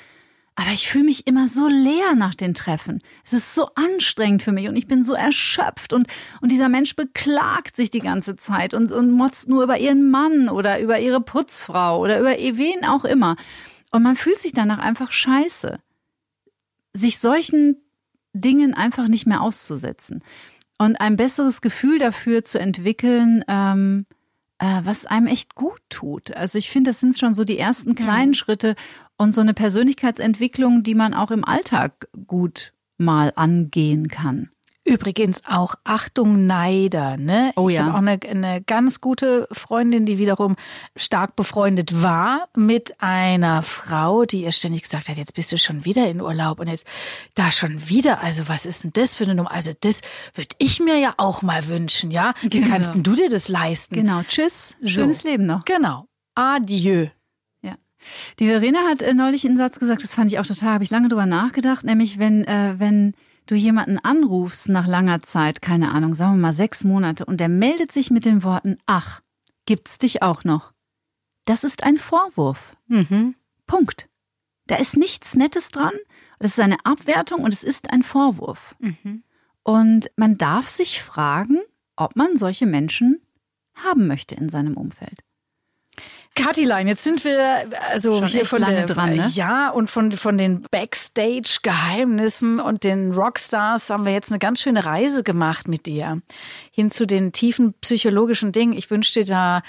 aber 0.56 0.72
ich 0.74 0.90
fühle 0.90 1.06
mich 1.06 1.26
immer 1.26 1.48
so 1.48 1.70
leer 1.70 2.16
nach 2.16 2.36
den 2.36 2.54
Treffen. 2.54 3.02
Es 3.24 3.32
ist 3.32 3.56
so 3.56 3.70
anstrengend 3.76 4.44
für 4.44 4.52
mich 4.52 4.68
und 4.68 4.76
ich 4.76 4.88
bin 4.88 5.04
so 5.04 5.14
erschöpft 5.14 5.94
und, 5.94 6.08
und 6.42 6.52
dieser 6.52 6.68
Mensch 6.68 6.98
beklagt 6.98 7.78
sich 7.78 7.92
die 7.92 8.02
ganze 8.02 8.36
Zeit 8.36 8.74
und, 8.74 8.92
und 8.92 9.12
motzt 9.12 9.48
nur 9.48 9.64
über 9.64 9.78
ihren 9.78 10.12
Mann 10.12 10.50
oder 10.50 10.82
über 10.82 11.00
ihre 11.00 11.22
Putzfrau 11.22 12.00
oder 12.00 12.20
über 12.20 12.32
wen 12.32 12.84
auch 12.84 13.06
immer. 13.06 13.38
Und 13.92 14.04
man 14.04 14.18
fühlt 14.18 14.42
sich 14.42 14.52
danach 14.52 14.80
einfach 14.80 15.14
scheiße. 15.14 15.80
Sich 16.94 17.20
solchen 17.20 17.78
Dingen 18.42 18.74
einfach 18.74 19.08
nicht 19.08 19.26
mehr 19.26 19.42
auszusetzen 19.42 20.24
und 20.78 21.00
ein 21.00 21.16
besseres 21.18 21.62
Gefühl 21.62 22.00
dafür 22.00 22.44
zu 22.44 22.60
entwickeln, 22.60 23.44
ähm, 23.48 24.06
äh, 24.60 24.82
was 24.84 25.06
einem 25.06 25.28
echt 25.28 25.56
gut 25.56 25.82
tut. 25.90 26.36
Also 26.36 26.58
ich 26.58 26.70
finde, 26.70 26.92
das 26.92 27.00
sind 27.00 27.18
schon 27.18 27.34
so 27.34 27.44
die 27.44 27.58
ersten 27.58 27.96
kleinen 27.96 28.34
ja. 28.34 28.38
Schritte 28.38 28.76
und 29.18 29.34
so 29.34 29.42
eine 29.42 29.54
Persönlichkeitsentwicklung, 29.54 30.84
die 30.84 30.96
man 30.96 31.14
auch 31.14 31.32
im 31.32 31.46
Alltag 31.46 32.08
gut 32.28 32.74
mal 32.98 33.34
angehen 33.36 34.08
kann. 34.08 34.50
Übrigens 34.90 35.42
auch 35.46 35.76
Achtung 35.84 36.48
Neider, 36.48 37.16
ne? 37.16 37.52
Oh, 37.56 37.70
ich 37.70 37.76
ja. 37.76 37.84
habe 37.84 37.94
auch 37.94 38.00
eine, 38.00 38.20
eine 38.28 38.62
ganz 38.64 39.02
gute 39.02 39.48
Freundin, 39.52 40.08
die 40.08 40.18
wiederum 40.18 40.56
stark 40.96 41.36
befreundet 41.36 42.02
war 42.02 42.50
mit 42.56 43.00
einer 43.00 43.62
Frau, 43.62 44.26
die 44.26 44.44
ihr 44.44 44.52
ständig 44.52 44.82
gesagt 44.82 45.08
hat, 45.08 45.18
jetzt 45.18 45.36
bist 45.36 45.52
du 45.52 45.60
schon 45.60 45.86
wieder 45.86 46.10
in 46.10 46.22
Urlaub 46.22 46.60
und 46.60 46.68
jetzt 46.68 46.88
da 47.36 47.52
schon 47.52 47.88
wieder. 47.88 48.24
Also 48.24 48.48
was 48.48 48.66
ist 48.66 48.84
denn 48.84 48.92
das 48.94 49.14
für 49.14 49.26
eine 49.26 49.36
Nummer? 49.36 49.52
Also 49.52 49.72
das 49.80 50.02
würde 50.34 50.56
ich 50.58 50.80
mir 50.80 50.98
ja 50.98 51.14
auch 51.18 51.44
mal 51.44 51.68
wünschen, 51.68 52.10
ja? 52.10 52.34
Wie 52.42 52.50
genau. 52.50 52.70
kannst 52.70 52.96
denn 52.96 53.04
du 53.04 53.14
dir 53.14 53.30
das 53.30 53.48
leisten? 53.48 53.94
Genau. 53.94 54.24
Tschüss. 54.28 54.76
Schönes 54.84 55.20
so. 55.20 55.28
Leben 55.28 55.46
noch. 55.46 55.66
Genau. 55.66 56.08
Adieu. 56.34 57.10
Ja. 57.62 57.76
Die 58.40 58.48
Verena 58.48 58.80
hat 58.90 59.04
äh, 59.04 59.14
neulich 59.14 59.46
einen 59.46 59.56
Satz 59.56 59.78
gesagt, 59.78 60.04
das 60.04 60.16
fand 60.16 60.32
ich 60.32 60.40
auch 60.40 60.48
total, 60.48 60.74
habe 60.74 60.84
ich 60.84 60.90
lange 60.90 61.10
drüber 61.10 61.28
nachgedacht, 61.28 61.84
nämlich 61.84 62.18
wenn, 62.18 62.44
äh, 62.46 62.74
wenn 62.80 63.14
du 63.50 63.56
jemanden 63.56 63.98
anrufst 63.98 64.70
nach 64.70 64.86
langer 64.88 65.22
Zeit, 65.24 65.62
keine 65.62 65.92
Ahnung, 65.92 66.14
sagen 66.14 66.36
wir 66.36 66.42
mal 66.42 66.54
sechs 66.54 66.84
Monate, 66.84 67.26
und 67.26 67.40
der 67.40 67.50
meldet 67.50 67.92
sich 67.92 68.12
mit 68.12 68.26
den 68.26 68.44
Worten, 68.44 68.78
ach, 68.86 69.22
gibt's 69.66 69.98
dich 69.98 70.22
auch 70.22 70.44
noch. 70.44 70.72
Das 71.46 71.64
ist 71.64 71.84
ein 71.84 71.98
Vorwurf. 71.98 72.76
Mhm. 72.88 73.36
Punkt. 73.66 74.08
Da 74.68 74.76
ist 74.76 74.96
nichts 74.96 75.36
Nettes 75.36 75.72
dran. 75.72 75.94
Das 76.38 76.52
ist 76.52 76.60
eine 76.60 76.78
Abwertung 76.86 77.42
und 77.42 77.52
es 77.52 77.64
ist 77.64 77.92
ein 77.92 78.04
Vorwurf. 78.04 78.76
Mhm. 78.80 79.24
Und 79.64 80.12
man 80.16 80.38
darf 80.38 80.70
sich 80.70 81.02
fragen, 81.02 81.58
ob 81.96 82.16
man 82.16 82.38
solche 82.38 82.68
Menschen 82.68 83.20
haben 83.74 84.06
möchte 84.06 84.36
in 84.36 84.50
seinem 84.50 84.78
Umfeld. 84.78 85.20
Katilein, 86.40 86.88
jetzt 86.88 87.04
sind 87.04 87.24
wir 87.24 87.66
also 87.92 88.20
Schon 88.20 88.28
hier 88.28 88.46
von 88.46 88.62
lange 88.62 88.76
der, 88.76 88.86
dran, 88.86 89.16
ne? 89.16 89.28
ja 89.34 89.70
und 89.70 89.90
von 89.90 90.12
von 90.12 90.38
den 90.38 90.62
Backstage-Geheimnissen 90.72 92.60
und 92.60 92.84
den 92.84 93.14
Rockstars 93.14 93.90
haben 93.90 94.06
wir 94.06 94.14
jetzt 94.14 94.32
eine 94.32 94.40
ganz 94.40 94.62
schöne 94.62 94.86
Reise 94.86 95.24
gemacht 95.24 95.68
mit 95.68 95.86
dir 95.86 96.22
hin 96.72 96.92
zu 96.92 97.06
den 97.06 97.32
tiefen 97.32 97.74
psychologischen 97.82 98.52
Dingen. 98.52 98.74
Ich 98.74 98.90
wünsche 98.90 99.14
dir 99.14 99.26
da 99.26 99.62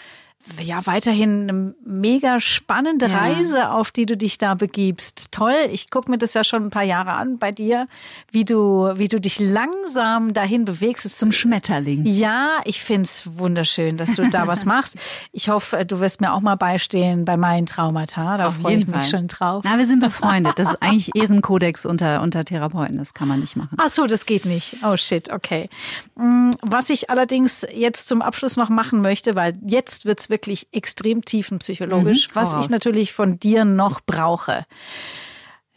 ja 0.62 0.84
weiterhin 0.86 1.48
eine 1.48 1.74
mega 1.84 2.40
spannende 2.40 3.06
Ja. 3.06 3.18
Reise, 3.18 3.70
auf 3.70 3.90
die 3.90 4.06
du 4.06 4.16
dich 4.16 4.38
da 4.38 4.54
begibst. 4.54 5.32
Toll, 5.32 5.68
ich 5.70 5.90
gucke 5.90 6.10
mir 6.10 6.18
das 6.18 6.34
ja 6.34 6.44
schon 6.44 6.64
ein 6.66 6.70
paar 6.70 6.82
Jahre 6.82 7.12
an 7.12 7.38
bei 7.38 7.52
dir, 7.52 7.86
wie 8.32 8.44
du, 8.44 8.90
wie 8.96 9.08
du 9.08 9.20
dich 9.20 9.38
langsam 9.38 10.32
dahin 10.32 10.64
bewegst. 10.64 11.04
Es 11.06 11.18
Zum 11.18 11.30
Schmetterling. 11.32 12.04
ja, 12.06 12.58
ich 12.64 12.82
find's 12.82 13.22
wunderschön, 13.36 13.96
dass 13.96 14.16
du 14.16 14.28
da 14.30 14.46
was 14.46 14.64
machst. 14.64 14.96
Ich 15.32 15.48
hoffe, 15.50 15.84
du 15.84 16.00
wirst 16.00 16.20
mir 16.20 16.32
auch 16.32 16.40
mal 16.40 16.56
beistehen 16.56 17.24
bei 17.24 17.36
meinen 17.36 17.66
Traumata. 17.66 18.38
Da 18.38 18.46
Auf 18.48 18.56
freue 18.56 18.76
ich 18.76 18.86
mich 18.86 18.96
Fall. 18.96 19.04
schon 19.04 19.28
drauf. 19.28 19.62
Na, 19.64 19.78
wir 19.78 19.86
sind 19.86 20.00
befreundet. 20.00 20.58
Das 20.58 20.70
ist 20.70 20.76
eigentlich 20.82 21.14
Ehrenkodex 21.14 21.84
unter, 21.86 22.22
unter 22.22 22.44
Therapeuten. 22.44 22.96
Das 22.96 23.14
kann 23.14 23.28
man 23.28 23.40
nicht 23.40 23.56
machen. 23.56 23.76
Ach 23.78 23.88
so, 23.88 24.06
das 24.06 24.26
geht 24.26 24.46
nicht. 24.46 24.76
Oh 24.84 24.96
shit, 24.96 25.30
okay. 25.30 25.68
Mm, 26.16 26.52
Was 26.62 26.90
ich 26.90 27.10
allerdings 27.10 27.66
jetzt 27.74 28.08
zum 28.08 28.22
Abschluss 28.22 28.56
noch 28.56 28.70
machen 28.70 29.02
möchte, 29.02 29.34
weil 29.34 29.56
jetzt 29.66 30.04
wird's 30.06 30.29
wirklich 30.30 30.68
extrem 30.72 31.24
tiefenpsychologisch, 31.24 32.28
Mhm, 32.28 32.34
was 32.34 32.54
raus. 32.54 32.64
ich 32.64 32.70
natürlich 32.70 33.12
von 33.12 33.38
dir 33.38 33.64
noch 33.64 34.00
brauche. 34.00 34.64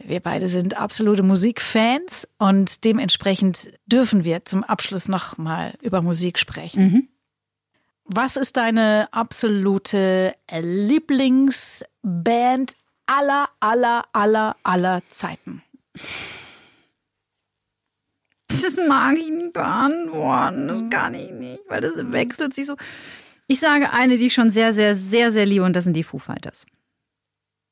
Wir 0.06 0.20
beide 0.20 0.48
sind 0.48 0.78
absolute 0.78 1.24
Musikfans 1.24 2.28
und 2.38 2.84
dementsprechend 2.84 3.70
dürfen 3.86 4.24
wir 4.24 4.44
zum 4.46 4.64
Abschluss 4.64 5.08
noch 5.08 5.38
mal 5.38 5.74
über 5.82 6.02
Musik 6.02 6.40
sprechen. 6.40 6.84
Mhm. 6.84 7.08
Was 8.06 8.36
ist 8.36 8.58
deine 8.58 9.08
absolute 9.12 10.36
Lieblingsband 10.52 12.74
aller, 13.06 13.48
aller, 13.62 14.04
aller, 14.12 14.58
aller 14.64 15.00
Zeiten? 15.10 15.64
Das 18.50 18.78
mag 18.88 19.18
ich 19.18 19.30
nicht 19.30 19.54
beantworten. 19.54 20.68
Das 20.68 20.82
kann 20.90 21.14
ich 21.14 21.32
nicht, 21.32 21.62
weil 21.70 21.82
das 21.82 21.94
wechselt 22.12 22.54
sich 22.54 22.66
so. 22.66 22.76
Ich 23.48 23.60
sage 23.60 23.92
eine, 23.92 24.18
die 24.18 24.28
ich 24.28 24.34
schon 24.34 24.50
sehr, 24.50 24.74
sehr, 24.74 24.96
sehr, 24.96 25.32
sehr 25.32 25.46
liebe 25.46 25.66
und 25.66 25.76
das 25.76 25.84
sind 25.84 25.94
die 25.94 26.04
Foo 26.04 26.18
Fighters. 26.18 26.66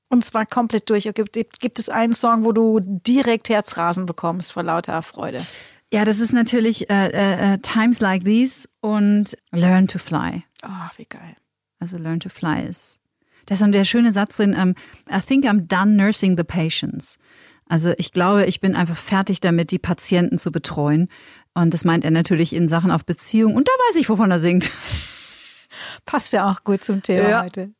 Und 0.09 0.25
zwar 0.25 0.45
komplett 0.45 0.89
durch. 0.89 1.09
Gibt, 1.13 1.59
gibt 1.59 1.79
es 1.79 1.87
einen 1.87 2.13
Song, 2.13 2.43
wo 2.43 2.51
du 2.51 2.81
direkt 2.81 3.47
Herzrasen 3.47 4.05
bekommst 4.05 4.51
vor 4.51 4.63
lauter 4.63 5.01
Freude? 5.01 5.39
Ja, 5.93 6.03
das 6.03 6.19
ist 6.19 6.33
natürlich 6.33 6.89
äh, 6.89 7.07
äh, 7.07 7.53
äh, 7.53 7.57
Times 7.59 8.01
Like 8.01 8.25
These 8.25 8.67
und 8.81 9.37
Learn 9.51 9.87
to 9.87 9.99
Fly. 9.99 10.43
Oh, 10.63 10.89
wie 10.97 11.05
geil. 11.05 11.35
Also 11.79 11.97
Learn 11.97 12.19
to 12.19 12.29
Fly 12.29 12.65
ist. 12.67 12.99
Da 13.45 13.53
ist 13.53 13.61
dann 13.61 13.71
der 13.71 13.85
schöne 13.85 14.11
Satz 14.11 14.37
drin, 14.37 14.55
ähm, 14.57 14.75
I 15.09 15.19
think 15.19 15.45
I'm 15.45 15.67
done 15.67 15.95
nursing 15.95 16.37
the 16.37 16.43
patients. 16.43 17.17
Also 17.67 17.93
ich 17.97 18.11
glaube, 18.11 18.45
ich 18.45 18.59
bin 18.59 18.75
einfach 18.75 18.97
fertig 18.97 19.39
damit, 19.39 19.71
die 19.71 19.79
Patienten 19.79 20.37
zu 20.37 20.51
betreuen. 20.51 21.07
Und 21.53 21.73
das 21.73 21.85
meint 21.85 22.03
er 22.03 22.11
natürlich 22.11 22.53
in 22.53 22.67
Sachen 22.67 22.91
auf 22.91 23.05
Beziehung. 23.05 23.55
Und 23.55 23.67
da 23.67 23.71
weiß 23.87 23.95
ich, 23.95 24.09
wovon 24.09 24.29
er 24.29 24.39
singt. 24.39 24.71
Passt 26.05 26.33
ja 26.33 26.49
auch 26.51 26.63
gut 26.63 26.83
zum 26.83 27.01
Thema 27.03 27.29
Ja. 27.29 27.43
heute. 27.43 27.71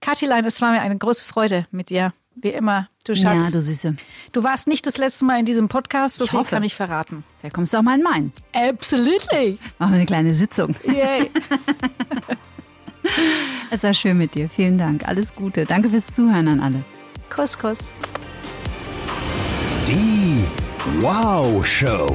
Katilein, 0.00 0.44
es 0.44 0.60
war 0.60 0.72
mir 0.72 0.80
eine 0.80 0.96
große 0.98 1.24
Freude 1.24 1.66
mit 1.70 1.90
dir. 1.90 2.12
Wie 2.36 2.50
immer, 2.50 2.88
du 3.04 3.12
Ja, 3.12 3.34
Schatz. 3.34 3.50
du 3.52 3.60
Süße. 3.60 3.96
du 4.32 4.42
warst 4.44 4.66
nicht 4.66 4.86
das 4.86 4.96
letzte 4.98 5.24
Mal 5.26 5.40
in 5.40 5.44
diesem 5.46 5.68
Podcast, 5.68 6.16
so 6.16 6.24
Ich 6.24 6.30
viel 6.30 6.38
hoffe. 6.40 6.50
kann 6.50 6.62
ich 6.62 6.74
verraten. 6.74 7.24
Da 7.42 7.50
kommst 7.50 7.72
du 7.72 7.78
auch 7.78 7.82
mal 7.82 7.96
in 7.98 8.02
meinen. 8.02 8.32
Absolutely. 8.54 9.58
Machen 9.78 9.92
wir 9.92 9.96
eine 9.96 10.06
kleine 10.06 10.32
Sitzung. 10.34 10.74
Yay. 10.84 11.30
Es 13.70 13.82
war 13.82 13.94
schön 13.94 14.18
mit 14.18 14.34
dir. 14.34 14.48
Vielen 14.50 14.76
Dank. 14.78 15.08
Alles 15.08 15.34
Gute. 15.34 15.64
Danke 15.64 15.88
fürs 15.88 16.06
Zuhören 16.06 16.48
an 16.48 16.60
alle. 16.60 16.84
Kuss, 17.34 17.58
Kuss. 17.58 17.94
Die 19.88 20.44
Wow 21.00 21.64
Show. 21.66 22.14